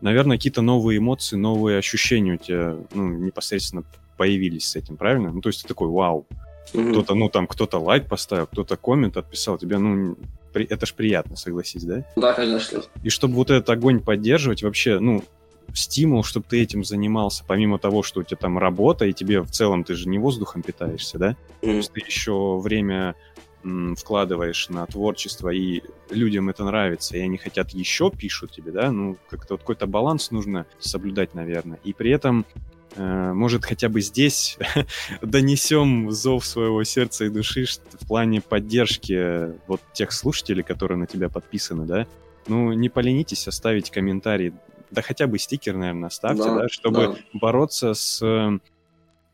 [0.00, 3.84] наверное, какие-то новые эмоции, новые ощущения у тебя, ну, непосредственно
[4.16, 5.32] появились с этим, правильно?
[5.32, 6.26] Ну, то есть ты такой, вау,
[6.72, 6.90] Mm-hmm.
[6.92, 10.16] Кто-то, ну, там, кто-то лайк поставил, кто-то коммент отписал, тебе, ну,
[10.52, 10.64] при...
[10.66, 12.04] это ж приятно, согласись, да?
[12.16, 12.82] Да, конечно.
[13.02, 15.24] И чтобы вот этот огонь поддерживать, вообще, ну,
[15.74, 19.50] стимул, чтобы ты этим занимался, помимо того, что у тебя там работа, и тебе в
[19.50, 21.30] целом ты же не воздухом питаешься, да?
[21.30, 21.60] Mm-hmm.
[21.60, 23.14] То есть ты еще время
[23.96, 28.90] вкладываешь на творчество, и людям это нравится, и они хотят еще, пишут тебе, да?
[28.90, 31.78] Ну, как-то вот какой-то баланс нужно соблюдать, наверное.
[31.84, 32.46] И при этом
[32.96, 34.58] Э, может, хотя бы здесь
[35.22, 37.66] донесем зов своего сердца и души
[38.00, 42.06] в плане поддержки вот тех слушателей, которые на тебя подписаны, да?
[42.46, 44.52] Ну, не поленитесь оставить комментарий,
[44.90, 47.16] да хотя бы стикер, наверное, оставьте, да, да чтобы да.
[47.34, 48.58] бороться с э,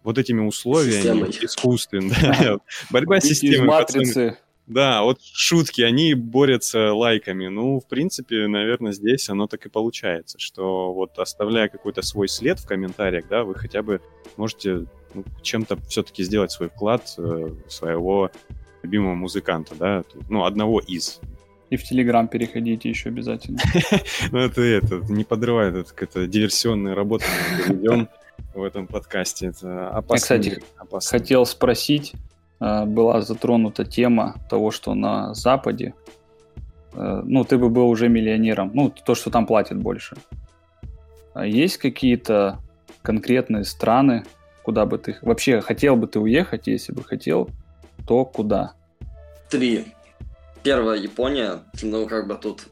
[0.06, 2.14] вот этими условиями искусственными.
[2.46, 2.58] Да.
[2.90, 3.66] Борьба с системой.
[3.66, 4.38] матрицы.
[4.66, 7.48] Да, вот шутки, они борются лайками.
[7.48, 12.58] Ну, в принципе, наверное, здесь оно так и получается, что вот оставляя какой-то свой след
[12.60, 14.00] в комментариях, да, вы хотя бы
[14.36, 18.30] можете ну, чем-то все-таки сделать свой вклад э, своего
[18.82, 21.20] любимого музыканта, да, ну, одного из.
[21.70, 23.58] И в Телеграм переходите еще обязательно.
[24.30, 27.24] Ну, это, это не подрывает, это диверсионная работа
[28.56, 29.48] в этом подкасте.
[29.48, 30.34] Это опасно.
[30.34, 30.62] Я, кстати,
[31.08, 32.14] хотел спросить,
[32.60, 35.94] Э, была затронута тема того, что на Западе,
[36.94, 40.16] э, ну, ты бы был уже миллионером, ну, то, что там платят больше.
[41.34, 42.58] А есть какие-то
[43.02, 44.24] конкретные страны,
[44.62, 45.16] куда бы ты...
[45.22, 47.50] Вообще, хотел бы ты уехать, если бы хотел,
[48.06, 48.72] то куда?
[49.50, 49.92] Три.
[50.62, 52.66] Первая Япония, ну, как бы тут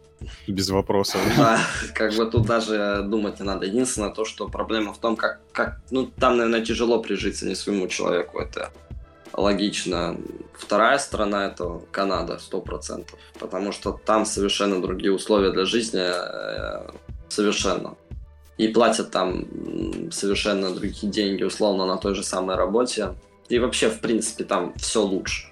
[0.47, 1.21] без вопросов.
[1.37, 1.61] Да,
[1.95, 3.67] как бы тут даже думать не надо.
[3.67, 7.89] Единственное то, что проблема в том, как, как ну, там, наверное, тяжело прижиться не своему
[7.89, 8.39] человеку.
[8.39, 8.71] Это
[9.37, 10.17] логично.
[10.57, 16.91] Вторая страна это Канада, сто процентов, потому что там совершенно другие условия для жизни, э,
[17.29, 17.97] совершенно.
[18.57, 19.47] И платят там
[20.13, 23.15] совершенно другие деньги, условно, на той же самой работе.
[23.49, 25.49] И вообще, в принципе, там все лучше.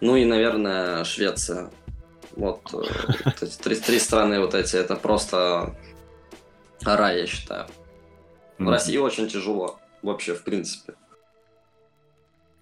[0.00, 1.70] Ну и, наверное, Швеция.
[2.36, 2.82] Вот э,
[3.40, 5.74] эти три, три страны вот эти, это просто
[6.84, 7.66] рай, я считаю.
[8.58, 10.94] В России очень тяжело, вообще, в принципе.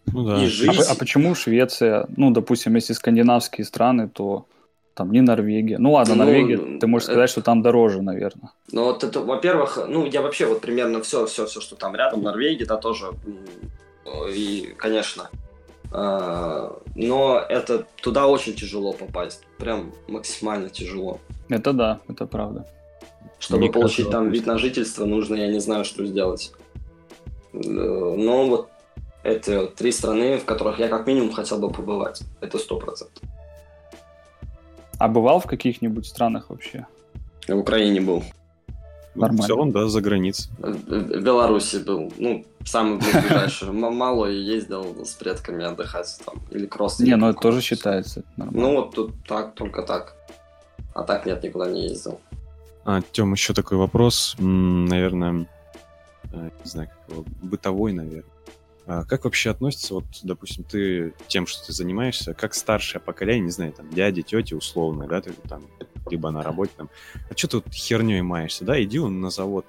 [0.06, 0.42] Ну, да.
[0.42, 0.82] И жизнь...
[0.88, 4.46] а, а почему Швеция, ну, допустим, если скандинавские страны, то
[4.94, 5.78] там не Норвегия.
[5.78, 7.32] Ну ладно, ну, Норвегия, ты можешь сказать, это...
[7.32, 8.50] что там дороже, наверное.
[8.72, 12.22] Ну вот это, во-первых, ну я вообще вот примерно все, все, все, что там рядом,
[12.22, 13.12] Норвегия, да тоже,
[14.28, 15.30] и, конечно.
[15.92, 21.20] А, но это туда очень тяжело попасть, прям максимально тяжело.
[21.48, 22.66] Это да, это правда.
[23.38, 26.52] Чтобы Мне получить кажется, там вид на жительство, нужно, я не знаю, что сделать.
[27.52, 28.68] Э, но вот
[29.22, 32.22] это три страны, в которых я как минимум хотел бы побывать.
[32.40, 33.22] Это сто процентов.
[34.98, 36.86] А бывал в каких-нибудь странах вообще?
[37.48, 38.22] В Украине был.
[39.14, 39.42] Нормально.
[39.42, 40.52] В целом, да, за границей.
[40.58, 42.12] В Беларуси был.
[42.16, 43.72] Ну, самый ближайший.
[43.72, 46.40] Мало ездил с предками отдыхать там.
[46.50, 47.00] Или кросс.
[47.00, 48.22] Не, ну это тоже считается.
[48.36, 50.14] Ну, вот тут так, только так.
[50.94, 52.20] А так нет, никуда не ездил.
[52.84, 55.46] А, Тем, еще такой вопрос, наверное,
[56.32, 58.24] э, не знаю, как его, бытовой, наверное.
[58.86, 63.50] А как вообще относится, вот, допустим, ты тем, что ты занимаешься, как старшее поколение, не
[63.50, 65.62] знаю, там, дяди, тети условно, да, ты там,
[66.08, 66.88] либо на работе, там,
[67.28, 69.64] а что тут херней маешься, да, иди он на завод.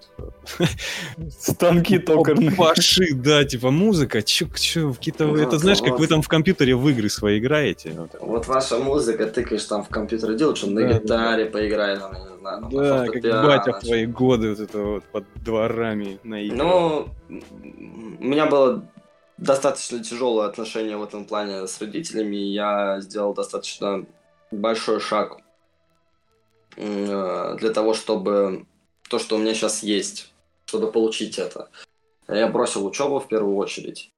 [1.30, 2.52] Станки токарные.
[2.52, 6.76] Паши, да, типа музыка, чё, чё, какие-то, ну, это знаешь, как вы там в компьютере
[6.76, 7.96] в игры свои играете.
[8.20, 12.68] Вот ваша музыка, тыкаешь там в компьютер, делаешь, что на гитаре поиграй, там, не знаю,
[12.72, 16.58] Да, как батя в твои годы, вот это вот под дворами на игры.
[16.58, 18.84] Ну, у меня было
[19.38, 22.36] достаточно тяжелое отношение в этом плане с родителями.
[22.36, 24.06] Я сделал достаточно
[24.52, 25.41] большой шаг
[26.76, 28.66] для того, чтобы
[29.10, 30.32] то, что у меня сейчас есть,
[30.66, 31.70] чтобы получить это.
[32.28, 34.12] Я бросил учебу в первую очередь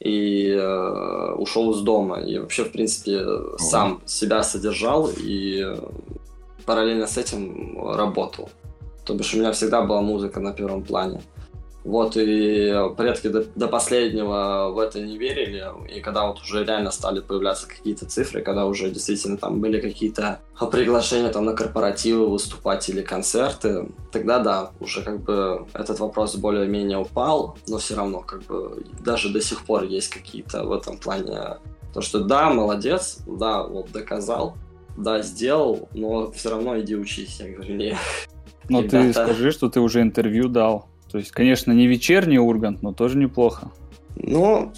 [0.00, 2.20] и э, ушел из дома.
[2.20, 3.26] И вообще, в принципе,
[3.58, 5.76] сам себя содержал и
[6.64, 8.50] параллельно с этим работал.
[9.04, 11.20] То бишь у меня всегда была музыка на первом плане.
[11.84, 16.90] Вот, и предки до, до последнего в это не верили, и когда вот уже реально
[16.90, 22.88] стали появляться какие-то цифры, когда уже действительно там были какие-то приглашения там на корпоративы выступать
[22.88, 28.42] или концерты, тогда да, уже как бы этот вопрос более-менее упал, но все равно как
[28.42, 31.58] бы даже до сих пор есть какие-то в этом плане
[31.94, 34.56] то, что да, молодец, да, вот доказал,
[34.96, 37.40] да, сделал, но все равно иди учись.
[37.40, 37.96] Я говорю, не.
[38.68, 39.02] Но Ребята...
[39.02, 40.86] ты скажи, что ты уже интервью дал.
[41.10, 43.70] То есть, конечно, не вечерний Ургант, но тоже неплохо.
[44.16, 44.72] Ну,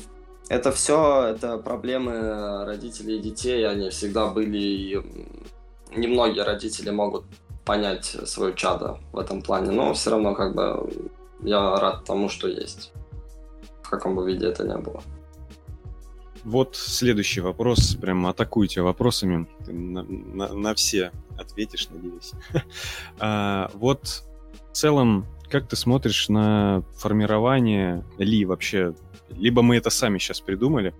[0.49, 5.01] это все, это проблемы родителей и детей, они всегда были, и
[5.97, 7.25] немногие родители могут
[7.65, 10.91] понять свое чадо в этом плане, но все равно как бы
[11.43, 12.93] я рад тому, что есть,
[13.83, 15.03] в каком бы виде это ни было.
[16.45, 22.33] Вот следующий вопрос, прям атакуйте вопросами, Ты на, на, на все ответишь, надеюсь.
[23.19, 24.25] а, вот
[24.71, 28.95] в целом как ты смотришь на формирование ли вообще,
[29.31, 30.95] либо мы это сами сейчас придумали,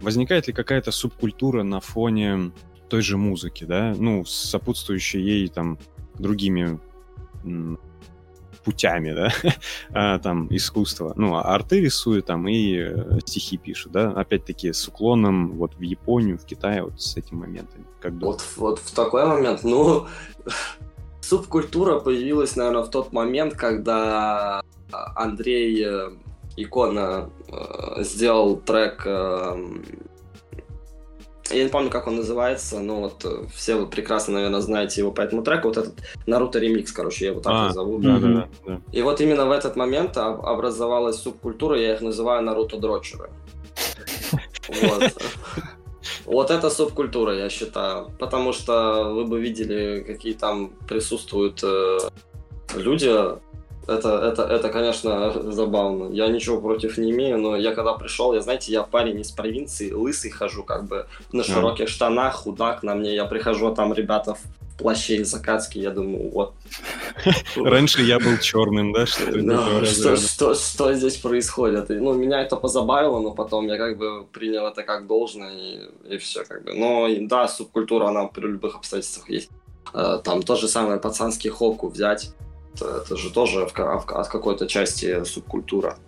[0.00, 2.52] возникает ли какая-то субкультура на фоне
[2.88, 5.78] той же музыки, да, ну, сопутствующей ей там
[6.14, 6.80] другими
[8.64, 9.32] путями, да,
[9.90, 11.12] а, там, искусство.
[11.16, 15.80] Ну, а арты рисуют там и э, стихи пишут, да, опять-таки с уклоном вот в
[15.80, 17.86] Японию, в Китай, вот с этим моментом.
[18.00, 20.06] Как вот, вот в такой момент, ну,
[21.28, 26.10] Субкультура появилась, наверное, в тот момент, когда Андрей э,
[26.56, 29.56] Икона э, сделал трек э,
[31.50, 35.20] я не помню, как он называется, но вот все вы прекрасно, наверное, знаете его по
[35.20, 35.68] этому треку.
[35.68, 35.94] Вот этот
[36.26, 37.98] Наруто ремикс, короче, я его так а, назову.
[37.98, 38.80] Да, да, да, да.
[38.92, 43.30] И вот именно в этот момент образовалась субкультура, я их называю Наруто дрочеры.
[44.68, 45.14] Вот.
[46.24, 48.10] Вот это субкультура, я считаю.
[48.18, 51.98] Потому что вы бы видели, какие там присутствуют э,
[52.76, 53.10] люди.
[53.86, 56.12] Это, это, это, конечно, забавно.
[56.12, 59.92] Я ничего против не имею, но я когда пришел, я, знаете, я парень из провинции,
[59.92, 63.14] лысый хожу, как бы на широких штанах, худак на мне.
[63.14, 64.40] Я прихожу, а там ребята в
[64.78, 66.54] плаще из Акацки, я думаю, вот.
[67.56, 69.06] Раньше я был черным, да?
[69.06, 71.90] Что, здесь происходит?
[71.90, 76.14] И, ну, меня это позабавило, но потом я как бы принял это как должное, и,
[76.14, 76.74] и все как бы.
[76.74, 79.50] Но да, субкультура, она при любых обстоятельствах есть.
[79.92, 82.30] Э, там то же самое пацанский хоку взять,
[82.74, 85.98] это, же тоже от какой-то части субкультура.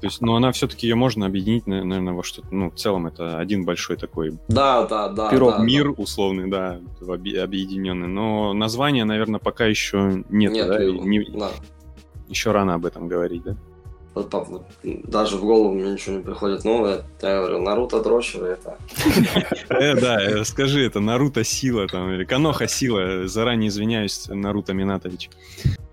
[0.00, 2.48] То есть, ну, она все-таки ее можно объединить, наверное, во что-то.
[2.50, 5.28] Ну, в целом, это один большой такой Да, да, да.
[5.30, 8.08] пирог, да, мир условный, да, объ- объединенный.
[8.08, 10.82] Но названия, наверное, пока еще нет, Нет, да?
[10.82, 11.04] его.
[11.04, 11.50] не- Да.
[12.28, 13.56] еще рано об этом говорить, да?
[14.14, 17.04] Вот, вот, даже в голову мне ничего не приходит новое.
[17.22, 18.76] Я говорю, Наруто дрочево это.
[19.68, 25.30] Э, да, э, скажи, это Наруто Сила там, или Каноха Сила, заранее извиняюсь, Наруто Минатович.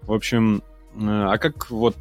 [0.04, 0.64] В общем,
[0.96, 1.96] э, а как вот,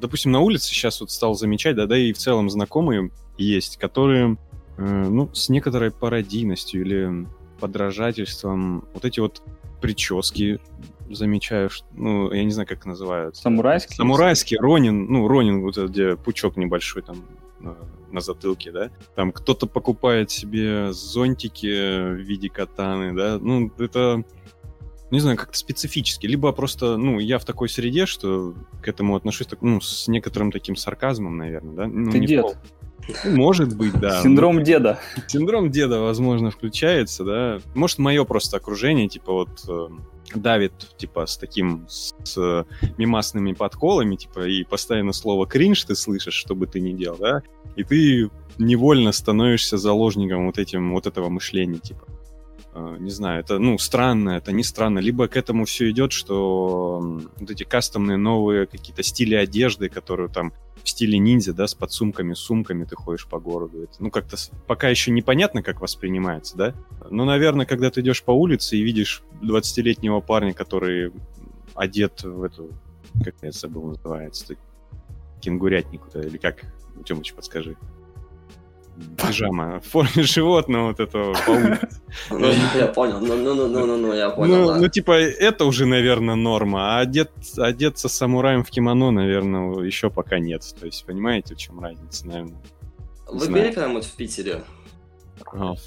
[0.00, 4.36] допустим, на улице сейчас вот стал замечать, да, да и в целом знакомые есть, которые,
[4.76, 7.26] э, ну, с некоторой пародийностью или
[7.60, 9.42] подражательством вот эти вот
[9.80, 10.60] прически
[11.10, 13.42] замечаю, что- ну, я не знаю, как называются.
[13.42, 13.96] Самурайский?
[13.96, 17.24] Самурайский, Ронин, ну, Ронин, вот этот, где пучок небольшой там
[17.60, 17.76] на,
[18.10, 18.90] на затылке, да.
[19.14, 21.66] Там кто-то покупает себе зонтики
[22.12, 23.38] в виде катаны, да.
[23.40, 24.22] Ну, это,
[25.10, 26.26] не знаю, как-то специфически.
[26.26, 30.52] Либо просто, ну, я в такой среде, что к этому отношусь, так, ну, с некоторым
[30.52, 31.86] таким сарказмом, наверное, да.
[31.86, 32.42] Ну, Ты дед.
[32.42, 32.54] пол-
[33.24, 34.22] Ну, Может быть, да.
[34.22, 34.98] Синдром деда.
[35.28, 37.58] Синдром деда, возможно, включается, да.
[37.74, 39.88] Может, мое просто окружение, типа, вот э,
[40.34, 42.66] давит, типа, с таким, с, с
[42.98, 47.42] мимасными подколами, типа, и постоянно слово кринж ты слышишь, что бы ты ни делал, да,
[47.76, 52.04] и ты невольно становишься заложником вот этим, вот этого мышления, типа.
[52.74, 54.98] Э, Не знаю, это, ну, странно, это не странно.
[54.98, 57.00] Либо к этому все идет, что
[57.38, 60.52] вот эти кастомные новые какие-то стили одежды, которые там
[60.82, 63.82] в стиле ниндзя, да, с подсумками, сумками ты ходишь по городу.
[63.82, 66.74] Это, ну, как-то пока еще непонятно, как воспринимается, да?
[67.10, 71.12] Но, наверное, когда ты идешь по улице и видишь 20-летнего парня, который
[71.74, 72.70] одет в эту,
[73.24, 74.54] как я забыл, называется,
[75.40, 76.64] кенгурятник, или как,
[77.04, 77.76] Тёмыч, подскажи.
[79.16, 81.36] Пижама в форме животного вот этого.
[82.30, 83.20] Ну, я понял.
[83.20, 84.76] Ну, ну, ну, ну, ну, ну, я понял, Ну, да.
[84.78, 90.38] ну, типа, это уже, наверное, норма, а одет, одеться самураем в кимоно, наверное, еще пока
[90.38, 90.64] нет.
[90.80, 92.58] То есть, понимаете, в чем разница, наверное?
[93.30, 94.62] Вы были когда-нибудь в Питере?
[95.52, 95.78] А, в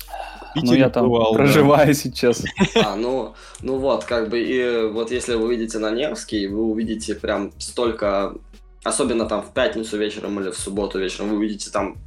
[0.55, 1.39] Ну, Питере я там бывал, да.
[1.39, 2.43] проживаю сейчас.
[2.75, 7.15] А, ну, ну вот, как бы, и вот если вы выйдете на Невский, вы увидите
[7.15, 8.35] прям столько,
[8.83, 11.97] особенно там в пятницу вечером или в субботу вечером, вы увидите там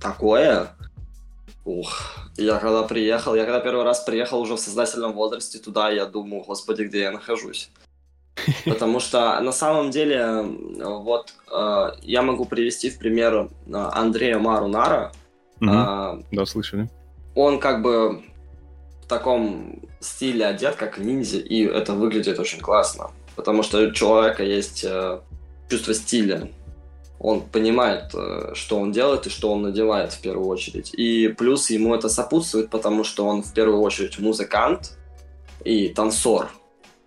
[0.00, 0.68] такое.
[1.64, 6.06] Ух, я когда приехал, я когда первый раз приехал уже в сознательном возрасте туда, я
[6.06, 7.70] думаю, господи, где я нахожусь.
[8.64, 10.42] Потому что на самом деле, э,
[10.84, 15.12] вот э, я могу привести в пример э, Андрея Марунара.
[15.60, 15.70] Мгм.
[15.72, 16.88] А, Да, слышали?
[17.34, 18.22] он как бы
[19.02, 23.10] в таком стиле одет, как ниндзя, и это выглядит очень классно.
[23.36, 25.20] Потому что у человека есть э,
[25.68, 26.48] чувство стиля.
[27.20, 30.94] Он понимает, э, что он делает и что он надевает в первую очередь.
[30.94, 34.98] И плюс ему это сопутствует, потому что он в первую очередь музыкант
[35.62, 36.50] и танцор.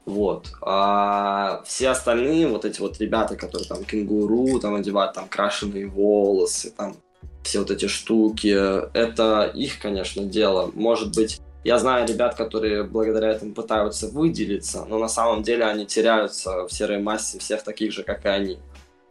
[0.05, 0.51] Вот.
[0.61, 6.71] А все остальные, вот эти вот ребята, которые там кенгуру, там одевают там крашеные волосы,
[6.71, 6.95] там
[7.43, 8.55] все вот эти штуки,
[8.93, 10.71] это их, конечно, дело.
[10.73, 15.85] Может быть, я знаю ребят, которые благодаря этому пытаются выделиться, но на самом деле они
[15.85, 18.59] теряются в серой массе всех таких же, как и они.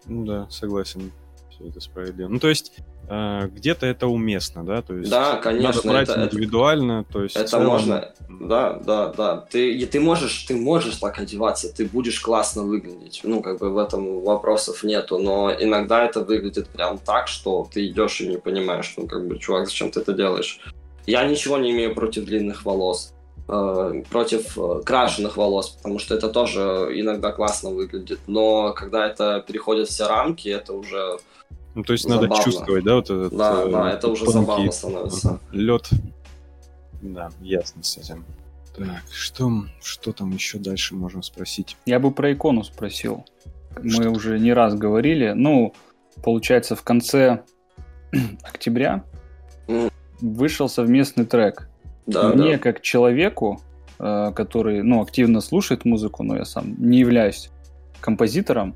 [0.06, 1.12] Ну да, согласен.
[1.50, 2.28] Все это справедливо.
[2.28, 2.72] Ну, то есть,
[3.08, 4.80] э, где-то это уместно, да?
[4.82, 7.36] То есть, Да, конечно, Надо брать это- это- индивидуально, то есть...
[7.36, 9.36] Это целом, можно, да, да, да.
[9.50, 13.20] Ты, и ты можешь, ты можешь так одеваться, ты будешь классно выглядеть.
[13.22, 17.86] Ну, как бы в этом вопросов нету, но иногда это выглядит прям так, что ты
[17.86, 20.58] идешь и не понимаешь, ну, как бы, чувак, зачем ты это делаешь?
[21.06, 23.11] Я ничего не имею против длинных волос,
[23.46, 29.88] против э, крашеных волос, потому что это тоже иногда классно выглядит, но когда это переходит
[29.88, 31.18] все рамки, это уже,
[31.74, 32.44] Ну, то есть надо Забавно.
[32.44, 33.36] чувствовать, да, вот этот...
[33.36, 35.40] да, э, да, это уже тонкий, забавно становится.
[35.50, 35.90] Лед.
[37.02, 38.24] Да, ясно с этим.
[38.76, 39.50] Так, что,
[39.82, 41.76] что там еще дальше можно спросить?
[41.84, 43.24] Я бы про икону спросил.
[43.82, 45.32] Мы уже не раз говорили.
[45.34, 45.74] Ну,
[46.22, 47.42] получается, в конце
[48.42, 49.04] октября
[50.20, 51.68] вышел совместный трек.
[52.06, 52.58] Да, Мне, да.
[52.58, 53.60] как человеку,
[53.98, 57.50] э, который ну, активно слушает музыку, но я сам не являюсь
[58.00, 58.74] композитором,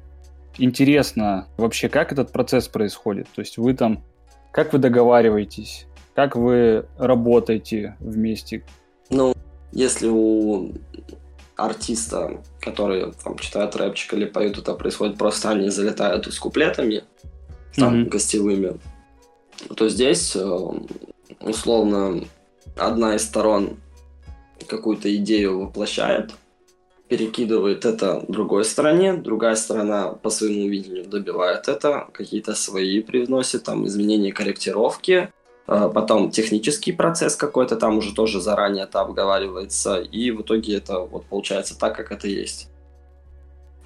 [0.58, 3.26] интересно вообще, как этот процесс происходит.
[3.34, 4.02] То есть вы там,
[4.52, 8.64] как вы договариваетесь, как вы работаете вместе.
[9.10, 9.34] Ну,
[9.72, 10.72] если у
[11.56, 17.02] артиста, который там читает рэпчик или поют, это происходит просто, они залетают с куплетами,
[17.74, 18.08] там, Мгм.
[18.08, 18.78] гостевыми,
[19.74, 20.58] то здесь, э,
[21.40, 22.24] условно,
[22.76, 23.78] одна из сторон
[24.66, 26.32] какую-то идею воплощает,
[27.08, 33.86] перекидывает это другой стороне, другая сторона по своему видению добивает это, какие-то свои привносит, там,
[33.86, 35.30] изменения, корректировки,
[35.66, 41.00] а, потом технический процесс какой-то там уже тоже заранее это обговаривается, и в итоге это
[41.00, 42.68] вот получается так, как это есть.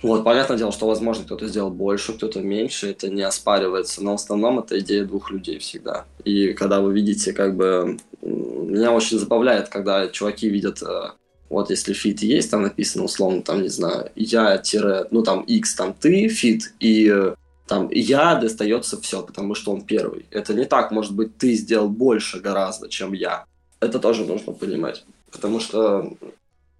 [0.03, 4.15] Вот, понятное дело, что, возможно, кто-то сделал больше, кто-то меньше, это не оспаривается, но в
[4.15, 6.07] основном это идея двух людей всегда.
[6.25, 11.11] И когда вы видите, как бы, меня очень забавляет, когда чуваки видят, э,
[11.51, 15.75] вот если feat есть, там написано условно, там, не знаю, я тире, ну, там, x,
[15.75, 17.35] там, ты, feat, и э,
[17.67, 20.27] там, я достается все, потому что он первый.
[20.31, 23.45] Это не так, может быть, ты сделал больше гораздо, чем я.
[23.81, 25.05] Это тоже нужно понимать.
[25.31, 26.13] Потому что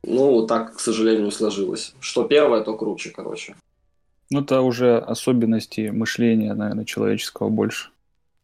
[0.03, 1.95] ну, так, к сожалению, сложилось.
[2.01, 3.55] Что первое, то круче, короче.
[4.31, 7.91] Ну, это уже особенности мышления, наверное, человеческого больше.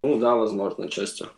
[0.02, 1.28] Ну да, возможно, частью.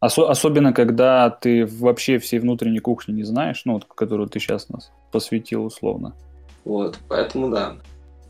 [0.00, 4.68] Ос- особенно, когда ты вообще всей внутренней кухни не знаешь, ну, вот, которую ты сейчас
[4.68, 6.14] нас посвятил условно.
[6.64, 7.76] Вот, поэтому да.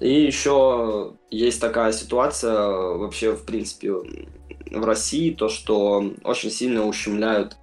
[0.01, 7.57] И еще есть такая ситуация вообще, в принципе, в России, то, что очень сильно ущемляют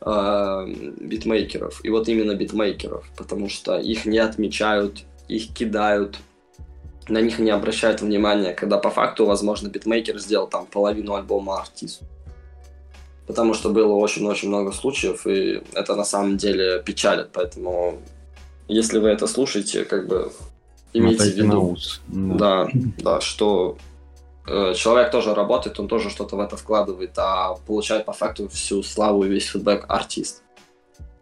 [0.00, 0.66] э,
[1.00, 1.84] битмейкеров.
[1.84, 6.18] И вот именно битмейкеров, потому что их не отмечают, их кидают,
[7.08, 12.04] на них не обращают внимания, когда по факту, возможно, битмейкер сделал там половину альбома артисту.
[13.26, 17.30] Потому что было очень-очень много случаев, и это на самом деле печалит.
[17.32, 17.98] Поэтому,
[18.68, 20.32] если вы это слушаете, как бы
[20.92, 21.76] имейте в виду,
[22.06, 22.68] да,
[22.98, 23.85] да, что Э,
[24.46, 29.24] человек тоже работает, он тоже что-то в это вкладывает, а получает по факту всю славу
[29.24, 30.42] и весь фидбэк артист.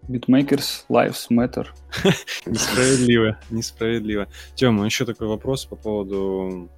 [0.09, 1.67] Beatmakers Lives Matter.
[2.47, 4.29] Несправедливо, несправедливо.
[4.55, 6.69] Тёма, еще такой вопрос по поводу,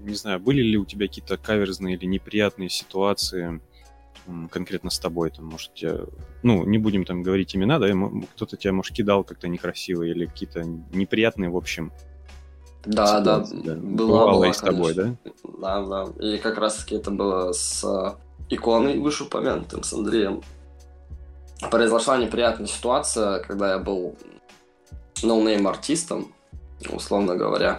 [0.00, 3.60] не знаю, были ли у тебя какие-то каверзные или неприятные ситуации
[4.50, 6.00] конкретно с тобой, там, может, тебя,
[6.42, 7.88] ну, не будем там говорить имена, да,
[8.34, 11.92] кто-то тебя, может, кидал как-то некрасиво или какие-то неприятные, в общем,
[12.86, 13.74] да, да, да.
[13.74, 15.14] Была, была, и с тобой, да?
[15.60, 16.06] Да, да.
[16.20, 18.12] И как раз-таки это было с э,
[18.50, 20.42] иконой вышеупомянутым, с Андреем.
[21.70, 24.16] Произошла неприятная ситуация, когда я был
[25.22, 26.32] ноунейм артистом,
[26.90, 27.78] условно говоря.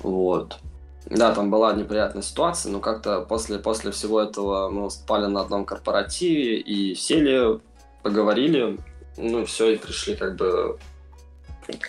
[0.00, 0.58] Вот.
[1.06, 5.66] Да, там была неприятная ситуация, но как-то после, после всего этого мы спали на одном
[5.66, 7.60] корпоративе и сели,
[8.02, 8.78] поговорили,
[9.18, 10.78] ну и все, и пришли как бы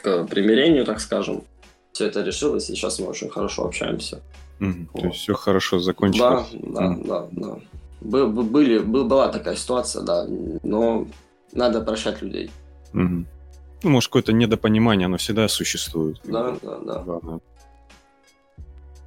[0.01, 1.43] к примирению, так скажем
[1.95, 4.21] все это решилось, и сейчас мы очень хорошо общаемся.
[4.59, 5.01] Mm, вот.
[5.01, 6.47] То есть все хорошо закончилось.
[6.51, 7.07] Да, да, mm.
[7.07, 7.59] да, да.
[8.01, 10.27] Бы, были, была такая ситуация, да,
[10.63, 11.07] но
[11.53, 12.51] надо прощать людей.
[12.91, 13.25] Mm.
[13.83, 16.19] Ну, может, какое-то недопонимание, оно всегда существует.
[16.25, 16.99] Да, да, да.
[16.99, 17.39] Главное.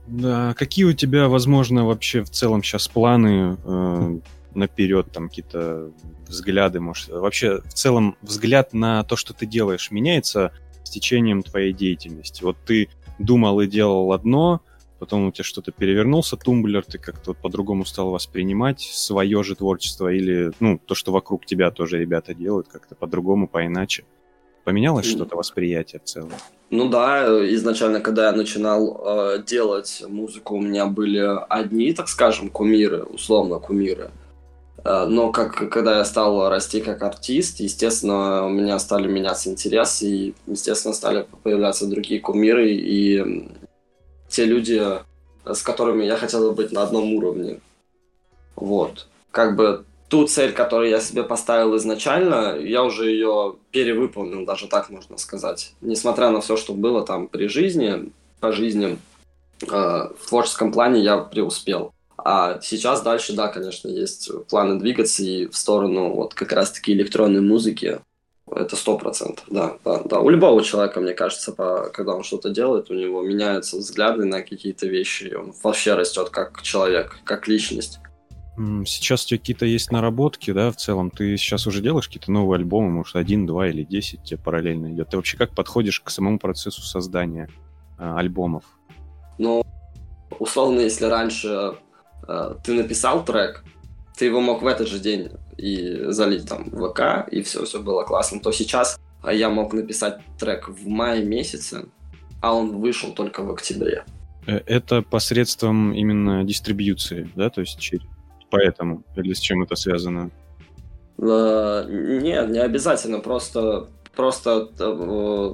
[0.07, 4.19] Да, какие у тебя, возможно, вообще в целом сейчас планы э,
[4.55, 5.91] наперед, там какие-то
[6.27, 10.53] взгляды, может, вообще в целом взгляд на то, что ты делаешь, меняется
[10.89, 12.43] с течением твоей деятельности.
[12.43, 14.63] Вот ты думал и делал одно,
[14.99, 20.09] потом у тебя что-то перевернулся, тумблер, ты как-то вот по-другому стал воспринимать свое же творчество
[20.09, 24.05] или, ну, то, что вокруг тебя тоже ребята делают, как-то по-другому, поиначе.
[24.65, 25.11] Поменялось mm.
[25.11, 26.33] что-то восприятие в целом?
[26.71, 32.51] Ну да, изначально, когда я начинал э, делать музыку, у меня были одни, так скажем,
[32.51, 34.11] кумиры, условно кумиры.
[34.85, 40.07] Э, но как, когда я стал расти как артист, естественно, у меня стали меняться интересы,
[40.07, 43.49] и, естественно, стали появляться другие кумиры, и
[44.29, 44.83] те люди,
[45.45, 47.61] с которыми я хотел быть на одном уровне.
[48.57, 49.07] Вот.
[49.31, 54.91] Как бы ту цель, которую я себе поставил изначально, я уже ее перевыполнил, даже так
[54.91, 55.75] можно сказать.
[55.81, 58.99] Несмотря на все, что было там при жизни, по жизни,
[59.63, 61.93] э, в творческом плане я преуспел.
[62.31, 67.41] А сейчас дальше, да, конечно, есть планы двигаться и в сторону вот как раз-таки электронной
[67.41, 68.01] музыки.
[68.55, 70.21] Это сто процентов, да, да, да.
[70.21, 74.43] У любого человека, мне кажется, по, когда он что-то делает, у него меняются взгляды на
[74.43, 77.99] какие-то вещи, и он вообще растет как человек, как личность.
[78.85, 81.11] Сейчас у тебя какие-то есть наработки, да, в целом?
[81.11, 85.09] Ты сейчас уже делаешь какие-то новые альбомы, может, один, два или десять тебе параллельно идет?
[85.09, 87.49] Ты вообще как подходишь к самому процессу создания
[87.99, 88.65] э, альбомов?
[89.39, 89.65] Ну,
[90.39, 91.79] условно, если раньше
[92.65, 93.65] ты написал трек,
[94.17, 97.81] ты его мог в этот же день и залить там в ВК, и все, все
[97.81, 101.87] было классно, то сейчас а я мог написать трек в мае месяце,
[102.41, 104.05] а он вышел только в октябре.
[104.47, 107.95] Э, это посредством именно дистрибьюции, да, то есть
[108.51, 110.31] поэтому, или с чем это связано?
[111.19, 114.67] Нет, не обязательно, просто просто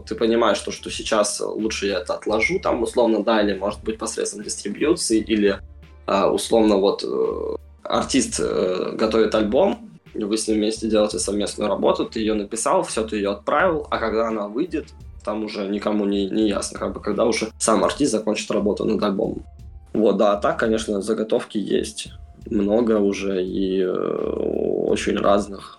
[0.06, 3.98] ты понимаешь, что, что сейчас лучше я это отложу, там условно, да, или может быть
[3.98, 5.60] посредством дистрибьюции, или
[6.06, 12.20] условно вот э, артист э, готовит альбом, вы с ним вместе делаете совместную работу, ты
[12.20, 14.94] ее написал, все, ты ее отправил, а когда она выйдет,
[15.24, 19.02] там уже никому не, не ясно, как бы когда уже сам артист закончит работу над
[19.02, 19.44] альбомом.
[19.92, 22.10] Вот, да, а так, конечно, заготовки есть.
[22.50, 25.78] Много уже и э, очень разных.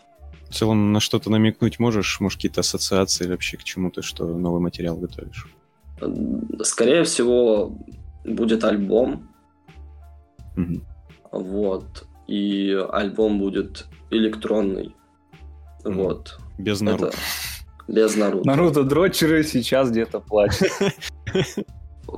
[0.49, 2.19] В целом, на что-то намекнуть можешь?
[2.19, 5.47] Может, какие-то ассоциации вообще к чему-то, что новый материал готовишь?
[6.63, 7.77] Скорее всего,
[8.23, 9.27] будет альбом.
[10.55, 10.85] Мгм.
[11.31, 12.05] Вот.
[12.27, 14.95] И альбом будет электронный.
[15.83, 15.97] Мгм.
[15.97, 16.39] Вот.
[16.57, 17.17] Без Это Наруто.
[17.87, 18.47] без Наруто.
[18.47, 20.69] Наруто дрочеры сейчас где-то плачут.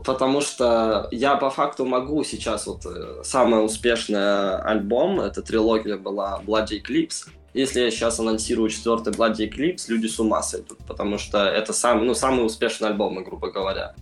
[0.06, 6.42] Потому что я по факту могу сейчас вот э, самый успешный альбом, это трилогия была
[6.46, 7.30] Bloody Eclipse.
[7.54, 12.06] Если я сейчас анонсирую четвертый Bloody Eclipse, люди с ума сойдут, потому что это сам,
[12.06, 13.96] ну, самый успешный альбом, грубо говоря.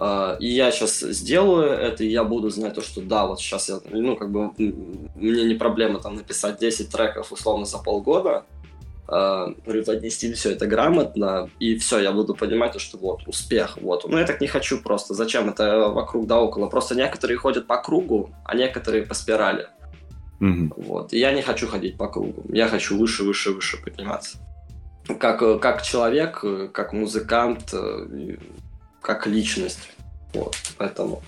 [0.00, 3.68] А, И я сейчас сделаю это, и я буду знать то, что да, вот сейчас
[3.68, 8.44] я, ну, как бы, мне не проблема там написать 10 треков условно за полгода,
[9.08, 14.08] а, преподнести все это грамотно, и все, я буду понимать, то, что вот, успех, вот.
[14.08, 15.14] Но я так не хочу просто.
[15.14, 16.68] Зачем это вокруг да около?
[16.68, 19.66] Просто некоторые ходят по кругу, а некоторые по спирали.
[20.38, 20.74] Мгм.
[20.76, 21.12] Вот.
[21.12, 22.44] И я не хочу ходить по кругу.
[22.54, 24.38] Я хочу выше, выше, выше подниматься.
[25.18, 28.36] Как, э, как человек, э, как музыкант, э,
[29.00, 29.90] как личность.
[30.34, 30.56] Вот.
[30.76, 31.22] Поэтому.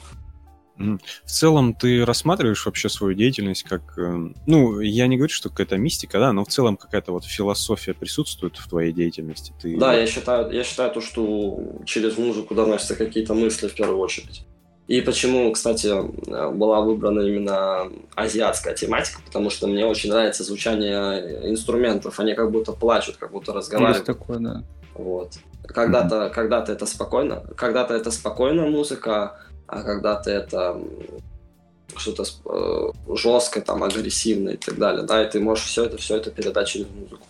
[0.76, 3.98] В целом, ты рассматриваешь вообще свою деятельность как...
[3.98, 7.92] э, Ну, я не говорю, что какая-то мистика, да, но в целом какая-то вот философия
[7.92, 9.52] присутствует в твоей деятельности.
[9.60, 9.76] Ты...
[9.76, 14.46] Да, я считаю, я считаю то, что через музыку доносятся какие-то мысли в первую очередь.
[14.88, 21.50] И почему, кстати, э, была выбрана именно азиатская тематика, потому что мне очень нравится звучание
[21.50, 22.18] инструментов.
[22.18, 24.06] Они как будто плачут, как будто Есть разговаривают.
[24.06, 24.64] такое, да.
[24.94, 25.34] Вот.
[25.72, 30.80] Когда-то, когда-то это спокойно, когда-то это спокойная музыка, а когда-то это
[31.96, 36.16] что-то э, жесткое, там, агрессивное и так далее, да, и ты можешь все это, все
[36.16, 37.26] это передать через музыку.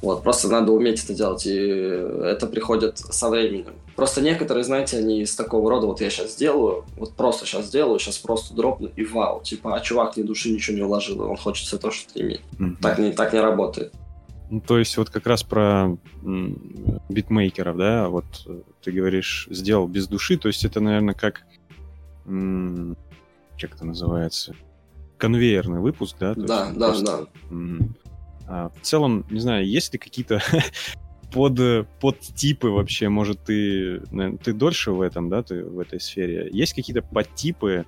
[0.00, 3.74] Вот, просто надо уметь это делать, и это приходит со временем.
[3.96, 7.98] Просто некоторые, знаете, они из такого рода, вот я сейчас сделаю, вот просто сейчас сделаю,
[7.98, 11.36] сейчас просто дропну, и вау, типа, а чувак ни души ничего не вложил, и он
[11.36, 12.40] хочет все то, что ты имеешь.
[12.58, 12.76] Мгм.
[12.76, 13.92] Так не, так не работает.
[14.50, 15.96] Ну, то есть вот как раз про
[17.08, 21.42] битмейкеров, да, вот э, ты говоришь, сделал без души, то есть это, наверное, как...
[23.60, 24.54] Как это называется?
[25.16, 26.34] Конвейерный выпуск, да?
[26.34, 27.86] То Да, да, просто- да.
[28.46, 30.40] А в целом, не знаю, есть ли какие-то
[31.32, 34.00] под, подтипы вообще, может, ты,
[34.42, 36.48] ты дольше в этом, да, ты в этой сфере?
[36.52, 37.86] Есть какие-то подтипы м,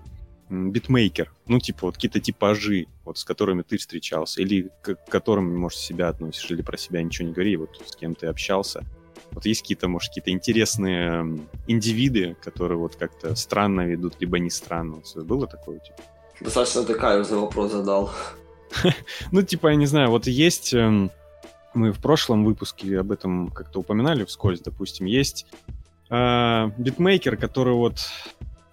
[0.51, 1.32] битмейкер?
[1.46, 5.78] Ну, типа, вот какие-то типажи, вот с которыми ты встречался, или к к которым, может,
[5.78, 8.84] себя относишь, или про себя ничего не говори, вот с кем ты общался.
[9.32, 11.38] Вот есть какие-то, может, какие-то интересные
[11.68, 15.03] индивиды, которые вот как-то странно ведут, либо не странно.
[15.14, 15.96] Вот было такое у тебя?
[16.40, 18.11] Достаточно ты каверзный вопрос задал.
[19.32, 20.74] Ну, типа, я не знаю, вот есть...
[20.74, 21.11] эм,
[21.74, 25.46] Мы в прошлом выпуске об этом как-то упоминали вскользь, допустим, есть
[26.11, 28.01] э, битмейкер, который вот,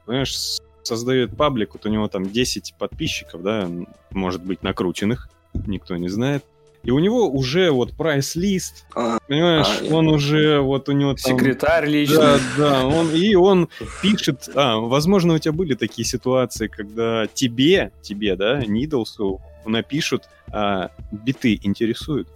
[0.06, 0.58] знаешь,
[0.88, 3.70] создает паблик, вот у него там 10 подписчиков, да,
[4.12, 6.44] может быть, накрученных, никто не знает.
[6.84, 11.38] И у него уже вот прайс-лист, А, понимаешь, А, он уже, вот у него там...
[11.38, 12.18] Секретарь личный.
[12.18, 13.68] Да, да, он, и он
[14.02, 20.92] пишет, а, возможно, у тебя были такие ситуации, когда тебе, тебе, да, Нидлсу напишут, а,
[21.12, 22.30] биты интересуют,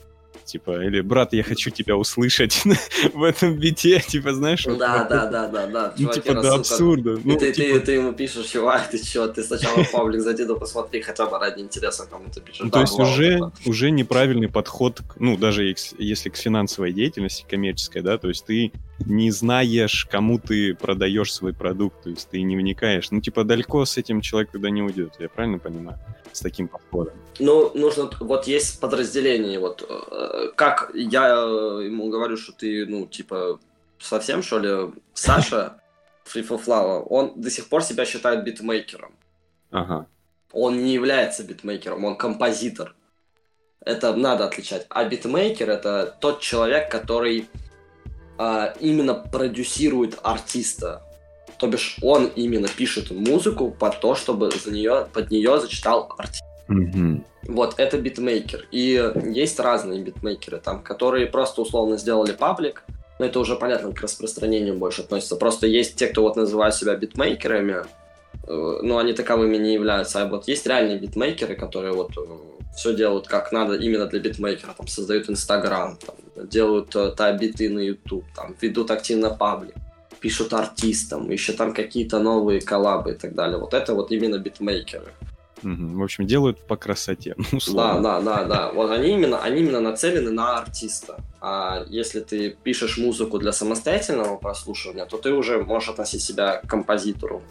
[0.52, 2.64] типа, или, брат, я хочу тебя услышать
[3.14, 5.20] в этом бите, типа, знаешь, вот Да, такое.
[5.20, 5.93] да, да, да, да.
[5.97, 6.60] ну, типа, до рассылка.
[6.60, 7.14] абсурда.
[7.16, 10.45] И Ну, ты, типа, ты, ты ему пишешь, чувак, ты чё, ты сначала паблик зайди,
[10.45, 12.62] да посмотри хотя бы ради интереса, кому ты пишешь.
[12.62, 13.52] Ну, Да, то есть бывало уже, такое.
[13.66, 18.72] уже неправильный подход, ну, даже если к финансовой деятельности, коммерческой, да, то есть ты
[19.06, 23.10] не знаешь, кому ты продаешь свой продукт, то есть ты не вникаешь.
[23.12, 25.97] Ну, типа, далеко с этим человек туда не уйдет, я правильно понимаю?
[26.32, 27.14] С таким подходом.
[27.40, 33.08] Ну, нужно, вот есть подразделение, вот, э, как я э, ему говорю, что ты, ну,
[33.08, 33.60] типа,
[34.00, 35.82] совсем, что ли, Саша,
[36.26, 39.14] Free for Flower, он до сих пор себя считает битмейкером.
[39.72, 40.08] Ага.
[40.52, 42.96] Он не является битмейкером, он композитор.
[43.84, 44.86] Это надо отличать.
[44.90, 47.50] А битмейкер это тот человек, который
[48.38, 51.02] а, именно продюсирует артиста.
[51.58, 56.44] То бишь он именно пишет музыку под то, чтобы за нее, под нее зачитал артист.
[57.48, 58.68] Вот, это битмейкер.
[58.72, 62.84] И есть разные битмейкеры, там, которые просто условно сделали паблик,
[63.20, 65.36] но это уже понятно к распространению больше относится.
[65.36, 67.84] Просто есть те, кто вот называют себя битмейкерами,
[68.48, 70.22] э, но они таковыми не являются.
[70.22, 72.12] А вот есть реальные битмейкеры, которые вот
[72.76, 75.98] все делают как надо именно для битмейкера, там, создают Инстаграм,
[76.36, 79.76] делают э, та-биты на YouTube, там, ведут активно паблик,
[80.20, 83.58] пишут артистам, еще там какие-то новые коллабы и так далее.
[83.58, 85.14] Вот это вот именно битмейкеры.
[85.64, 85.99] Мгм.
[85.99, 88.72] В общем, делают по красоте, ну, Да, да, да, да.
[88.72, 91.22] Вот они именно, они именно нацелены на артиста.
[91.39, 96.68] А если ты пишешь музыку для самостоятельного прослушивания, то ты уже можешь относить себя к
[96.68, 97.41] композитору.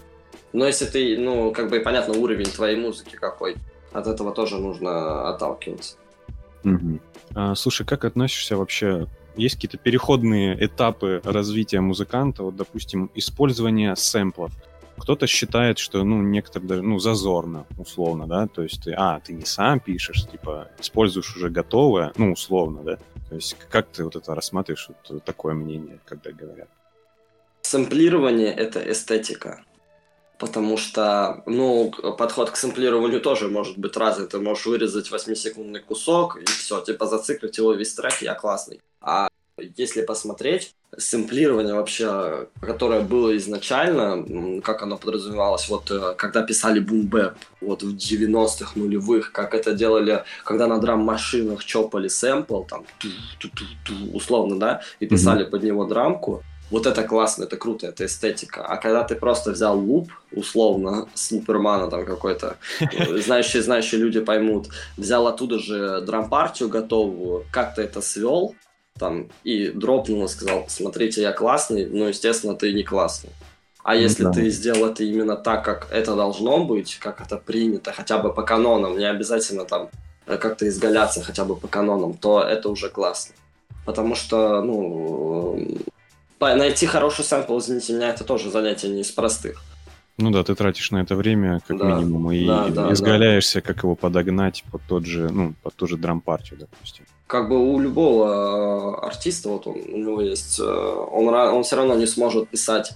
[0.52, 3.56] Но если ты, ну, как бы понятно, уровень твоей музыки какой,
[3.92, 5.96] от этого тоже нужно отталкиваться.
[6.64, 7.00] Мгм.
[7.34, 9.06] А, слушай, как относишься вообще
[9.36, 14.52] есть какие-то переходные этапы развития музыканта, вот, допустим, использование сэмплов.
[15.00, 19.32] Кто-то считает, что, ну, некоторые даже, ну, зазорно, условно, да, то есть ты, а, ты
[19.32, 22.98] не сам пишешь, типа, используешь уже готовое, ну, условно, да,
[23.28, 26.68] то есть как ты вот это рассматриваешь, вот такое мнение, когда говорят?
[27.62, 29.64] Сэмплирование— это эстетика.
[30.38, 34.26] Потому что, ну, подход к сэмплированию тоже может быть разный.
[34.26, 38.80] Ты можешь вырезать 8-секундный кусок, и все, типа зациклить его весь трек, я классный.
[39.02, 39.28] А
[39.58, 47.34] если посмотреть, сэмплирование вообще, которое было изначально, как оно подразумевалось, вот э, когда писали бумбэп,
[47.60, 52.84] вот в 90-х нулевых, как это делали, когда на драм-машинах чопали сэмпл, там,
[54.12, 55.50] условно, да, и писали mm-hmm.
[55.50, 58.64] под него драмку, вот это классно, это круто, это эстетика.
[58.64, 62.56] А когда ты просто взял луп, условно, с лупермана там какой-то,
[63.18, 68.54] знающие, знающие люди поймут, взял оттуда же драм-партию готовую, как-то это свел,
[68.98, 73.30] там, и дропнул и сказал, смотрите, я классный, но, естественно, ты не классный.
[73.82, 74.32] А если да.
[74.32, 78.42] ты сделал это именно так, как это должно быть, как это принято, хотя бы по
[78.42, 79.88] канонам, не обязательно там
[80.26, 83.34] э, как-то изгаляться хотя бы по канонам, то это уже классно.
[83.86, 85.66] Потому что, ну,
[86.38, 89.62] найти хороший сэмпл, извините меня, это тоже занятие не из простых.
[90.18, 93.66] Ну да, ты тратишь на это время, как да, минимум, и да, да, изгаляешься, да.
[93.66, 97.06] как его подогнать под тот же, ну, под ту же драм-партию, допустим.
[97.30, 101.76] Как бы у любого э, артиста, вот он, у него есть, э, он, он все
[101.76, 102.92] равно не сможет писать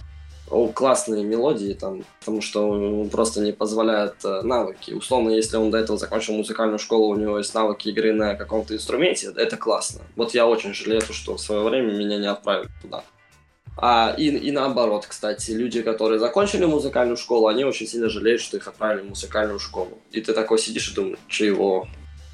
[0.73, 4.91] классные мелодии, там, потому что он просто не позволяет э, навыки.
[4.91, 8.75] Условно, если он до этого закончил музыкальную школу, у него есть навыки игры на каком-то
[8.75, 10.01] инструменте, это классно.
[10.17, 13.05] Вот я очень жалею, что в свое время меня не отправили туда.
[13.77, 18.57] А, и, и наоборот, кстати, люди, которые закончили музыкальную школу, они очень сильно жалеют, что
[18.57, 19.97] их отправили в музыкальную школу.
[20.11, 21.87] И ты такой сидишь и думаешь, чего?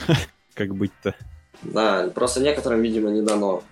[0.56, 1.16] Как быть-то?
[1.64, 3.64] Да, просто некоторым, видимо, не дано.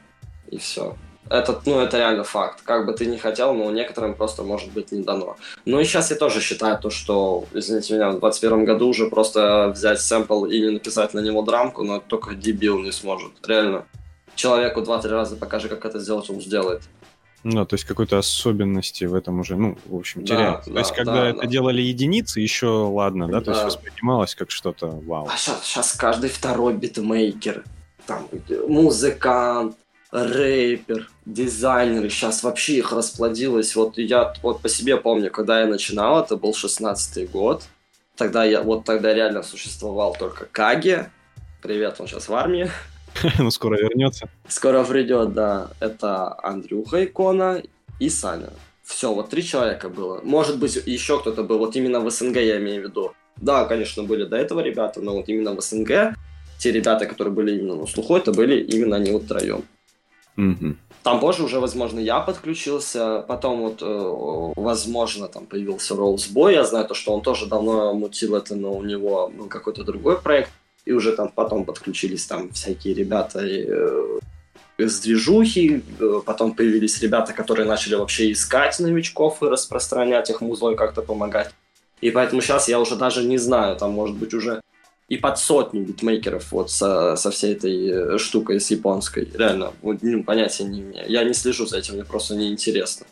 [0.49, 0.95] И все.
[1.29, 2.61] Это, ну, это реально факт.
[2.63, 5.37] Как бы ты ни хотел, но некоторым просто может быть не дано.
[5.65, 9.71] Ну и сейчас я тоже считаю то, что, извините меня, в 21 году уже просто
[9.75, 13.31] взять сэмпл и написать на него драмку, но только дебил не сможет.
[13.45, 13.85] Реально.
[14.35, 16.81] Человеку два-три раза покажи, как это сделать, он сделает.
[17.43, 20.69] Ну, то есть какой-то особенности в этом уже, ну, в общем, теряется.
[20.69, 21.47] Да, то есть, когда да, это да.
[21.47, 23.41] делали единицы, еще ладно, да, да.
[23.41, 25.27] то есть воспринималось как что-то вау.
[25.31, 27.63] А сейчас, сейчас каждый второй битмейкер,
[28.09, 28.27] там,
[28.67, 29.77] музыкант,
[30.11, 33.75] рэпер, дизайнеры, сейчас вообще их расплодилось.
[33.75, 37.63] Вот я вот по себе помню, когда я начинал, это был шестнадцатый год,
[38.15, 41.05] тогда я, вот тогда реально существовал только Каги,
[41.61, 42.71] привет, он сейчас в армии,
[43.39, 44.27] Ну, скоро вернется.
[44.47, 45.69] Скоро придет, да.
[45.79, 47.61] Это Андрюха Икона
[47.99, 48.49] и Саня.
[48.83, 50.21] Все, вот три человека было.
[50.23, 51.59] Может быть, еще кто-то был.
[51.59, 53.13] Вот именно в СНГ я имею в виду.
[53.35, 56.15] Да, конечно, были до этого ребята, но вот именно в СНГ
[56.59, 59.63] те ребята, которые были именно на слуху, это были именно они вот втроем.
[60.37, 60.75] Угу.
[61.03, 66.85] Там позже уже, возможно, я подключился, потом вот, э, возможно, там появился Роузбой, я знаю
[66.85, 70.51] то, что он тоже давно мутил это, но у него был какой-то другой проект
[70.85, 74.19] и уже там потом подключились там всякие ребята э,
[74.77, 80.71] из движухи, э, потом появились ребята, которые начали вообще искать новичков и распространять их музло
[80.71, 81.51] и как-то помогать.
[82.01, 84.61] И поэтому сейчас я уже даже не знаю, там может быть уже
[85.09, 89.27] и под сотню битмейкеров вот со, со всей этой э, штукой с японской.
[89.33, 91.09] Реально, ну, понятия не имею.
[91.09, 93.07] Я не слежу за этим, мне просто неинтересно.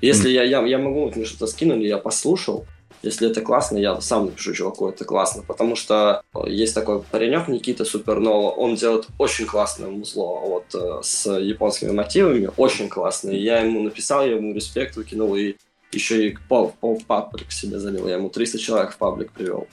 [0.00, 0.34] Если mm.
[0.34, 2.66] я, я, я могу, мне что-то скинули, я послушал,
[3.02, 5.42] если это классно, я сам напишу чуваку, это классно.
[5.42, 11.00] Потому что э, есть такой паренек Никита Супернова, он делает очень классное музло вот, э,
[11.02, 13.34] с японскими мотивами, очень классное.
[13.34, 15.56] Я ему написал, я ему респект выкинул, и
[15.90, 18.06] еще и пол, пол паблик себе залил.
[18.06, 19.66] Я ему 300 человек в паблик привел.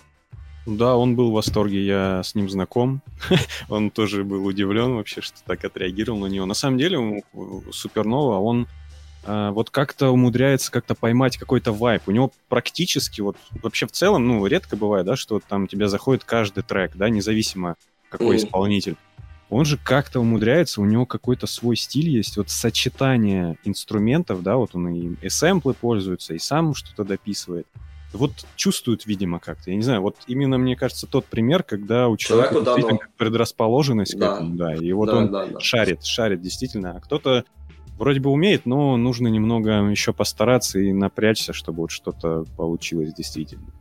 [0.68, 3.02] Да, он был в восторге, я с ним знаком.
[3.70, 6.46] он тоже был удивлен вообще, что так отреагировал на него.
[6.46, 7.24] На самом деле,
[7.72, 8.68] Супернова, он
[9.24, 12.04] а, вот как-то умудряется как-то поймать какой-то вайп.
[12.08, 16.26] У него практически, вот вообще в целом, ну, редко бывает, да, что там тебе заходит
[16.26, 17.78] каждый трек, да, независимо
[18.10, 18.40] какой mm.
[18.40, 18.98] исполнитель.
[19.50, 24.76] Он же как-то умудряется, у него какой-то свой стиль есть, вот сочетание инструментов, да, вот
[24.76, 27.68] он и, и сэмплы пользуется, и сам что-то дописывает.
[28.18, 29.72] Вот чувствует, видимо, как-то.
[29.72, 33.12] Я не знаю, вот именно, мне кажется, тот пример, когда у человека Человеку действительно дано.
[33.18, 34.30] предрасположенность да.
[34.30, 35.60] к этому, да, и вот да, он да, да.
[35.60, 37.46] шарит, шарит действительно, а кто-то
[37.98, 43.72] вроде бы умеет, но нужно немного еще постараться и напрячься, чтобы вот что-то получилось действительно.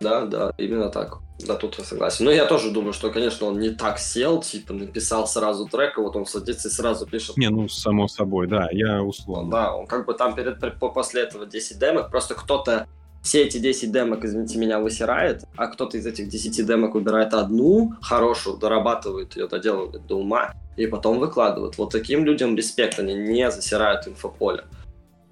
[0.00, 1.20] Да, да, именно так.
[1.46, 2.24] Да, тут я согласен.
[2.24, 6.00] Но я тоже думаю, что, конечно, он не так сел, типа, написал сразу трек, и
[6.00, 7.36] вот он садится и сразу пишет.
[7.36, 9.50] Не, ну, само собой, да, я условно.
[9.50, 12.86] Да, он как бы там перед, после этого 10 демок, просто кто-то
[13.26, 17.94] все эти 10 демок, извините меня, высирает, а кто-то из этих 10 демок выбирает одну
[18.00, 21.76] хорошую, дорабатывает ее, доделывает до ума, и потом выкладывает.
[21.76, 24.62] Вот таким людям респект, они не засирают инфополе.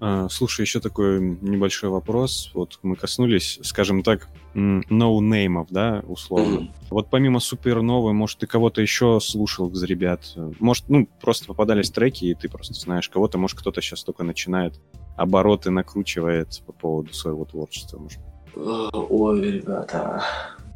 [0.01, 2.51] А, слушай, еще такой небольшой вопрос.
[2.53, 6.59] Вот мы коснулись, скажем так, ноунеймов, да, условно.
[6.59, 6.71] Mm-hmm.
[6.89, 10.33] Вот помимо Суперновой, может, ты кого-то еще слушал из ребят?
[10.59, 14.81] Может, ну, просто попадались треки, и ты просто знаешь кого-то, может, кто-то сейчас только начинает
[15.15, 18.19] обороты накручивает по поводу своего творчества, может?
[18.55, 20.23] Ой, ребята,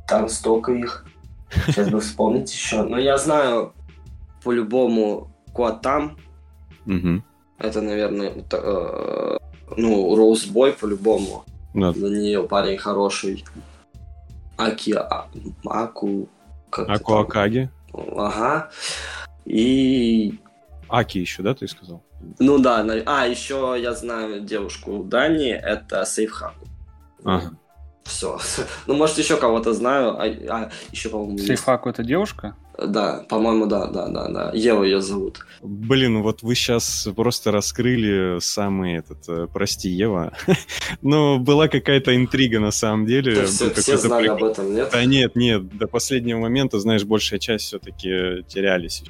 [0.07, 1.05] там столько их.
[1.67, 2.83] Сейчас бы вспомнить еще.
[2.83, 3.73] Но я знаю
[4.43, 6.17] по-любому Куатам.
[6.85, 7.23] Угу.
[7.57, 9.37] Это, наверное, э,
[9.77, 11.43] ну, Роузбой по-любому.
[11.73, 11.91] Да.
[11.93, 13.43] За нее парень хороший.
[14.57, 15.27] Аки а,
[15.65, 16.27] Аку.
[16.71, 17.69] Аку Акаги.
[17.93, 18.69] Ага.
[19.45, 20.39] И...
[20.87, 22.03] Аки еще, да, ты сказал?
[22.39, 26.67] Ну да, а еще я знаю девушку в Дании, это Сейфхаку.
[27.24, 27.51] Ага.
[28.03, 28.39] Все.
[28.88, 30.17] Ну, может, еще кого-то знаю.
[30.20, 31.38] А, а еще, по-моему...
[31.38, 32.55] Сейфхаку это девушка?
[32.78, 34.51] Да, по-моему, да, да, да, да.
[34.53, 35.45] Ева ее зовут.
[35.61, 40.32] Блин, вот вы сейчас просто раскрыли самый этот, э, прости, Ева.
[41.01, 43.45] ну, была какая-то интрига на самом деле.
[43.45, 44.32] Все, все знали прик...
[44.32, 44.89] об этом, нет?
[44.91, 49.03] Да нет, нет, до последнего момента, знаешь, большая часть все-таки терялись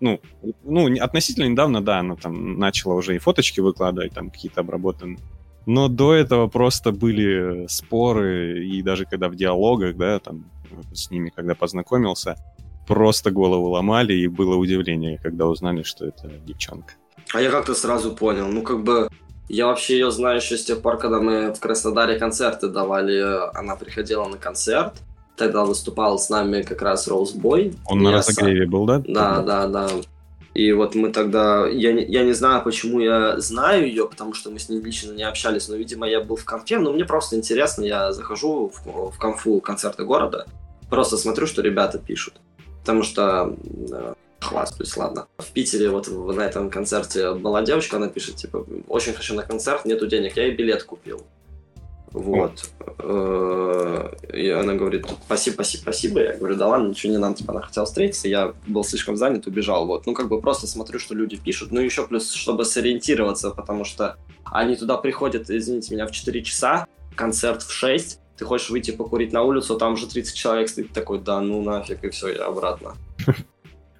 [0.00, 0.20] ну,
[0.64, 5.18] ну, относительно недавно, да, она там начала уже и фоточки выкладывать, там какие-то обработанные.
[5.66, 10.50] Но до этого просто были споры, и даже когда в диалогах, да, там
[10.94, 12.36] с ними, когда познакомился,
[12.86, 16.94] просто голову ломали, и было удивление, когда узнали, что это девчонка.
[17.34, 19.08] А я как-то сразу понял, ну, как бы,
[19.48, 23.20] я вообще ее знаю еще с тех пор, когда мы в Краснодаре концерты давали,
[23.54, 24.94] она приходила на концерт,
[25.38, 27.74] Тогда выступал с нами как раз Роузбой.
[27.86, 29.02] Он на разогреве был, да?
[29.06, 29.88] Да, да, да.
[30.54, 31.68] И вот мы тогда...
[31.68, 35.12] Я не, я не знаю, почему я знаю ее, потому что мы с ней лично
[35.12, 39.12] не общались, но, видимо, я был в конфе, но мне просто интересно, я захожу в,
[39.12, 40.46] в конфу концерты города,
[40.90, 42.34] просто смотрю, что ребята пишут.
[42.80, 43.54] Потому что
[43.92, 45.28] э, хвастаюсь, ладно.
[45.38, 49.84] В Питере вот на этом концерте была девочка, она пишет, типа, очень хочу на концерт,
[49.84, 51.22] нету денег, я ей билет купил.
[52.18, 52.70] Вот.
[52.98, 56.20] Э, и она говорит, спасибо, спасибо, спасибо.
[56.20, 59.46] Я говорю, да ладно, ничего не надо, типа, она хотела встретиться, я был слишком занят,
[59.46, 59.86] убежал.
[59.86, 60.06] Вот.
[60.06, 61.70] Ну, как бы просто смотрю, что люди пишут.
[61.70, 66.86] Ну, еще плюс, чтобы сориентироваться, потому что они туда приходят, извините меня, в 4 часа,
[67.14, 71.20] концерт в 6, ты хочешь выйти покурить на улицу, там уже 30 человек стоит, такой,
[71.20, 72.94] да ну нафиг, и все, я обратно.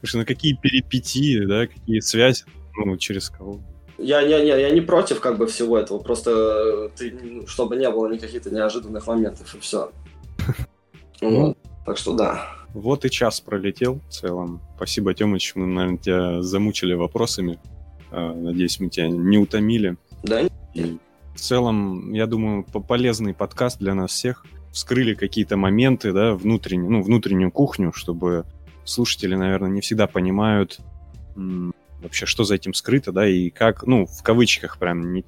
[0.00, 2.44] Слушай, ну какие перипетии, да, какие связи,
[2.76, 3.60] ну, через кого?
[3.98, 7.76] Я, я, я, я не против как бы всего этого, просто э, ты, ну, чтобы
[7.76, 9.90] не было никаких-то неожиданных моментов, и все.
[11.20, 11.58] Вот.
[11.84, 12.46] Так что да.
[12.74, 14.60] Вот и час пролетел в целом.
[14.76, 17.58] Спасибо, Тёмыч, мы, наверное, тебя замучили вопросами.
[18.12, 19.96] А, надеюсь, мы тебя не утомили.
[20.22, 20.42] Да.
[20.74, 20.98] И
[21.34, 24.44] в целом, я думаю, полезный подкаст для нас всех.
[24.72, 28.44] Вскрыли какие-то моменты, да, внутреннюю, ну, внутреннюю кухню, чтобы
[28.84, 30.78] слушатели, наверное, не всегда понимают,
[32.00, 35.24] вообще, что за этим скрыто, да, и как, ну, в кавычках прям не,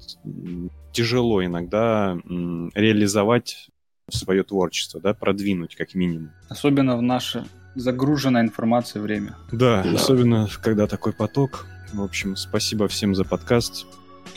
[0.91, 3.69] тяжело иногда м, реализовать
[4.09, 6.31] свое творчество, да, продвинуть как минимум.
[6.49, 7.45] Особенно в наше
[7.75, 9.37] загруженное информацией время.
[9.51, 11.65] Да, да, особенно когда такой поток.
[11.93, 13.85] В общем, спасибо всем за подкаст.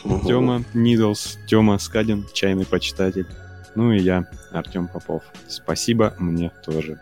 [0.04, 0.26] Угу.
[0.28, 3.26] Тёма Нидлс, Тёма Скадин, чайный почитатель.
[3.74, 5.24] Ну и я, Артем Попов.
[5.48, 7.00] Спасибо мне тоже.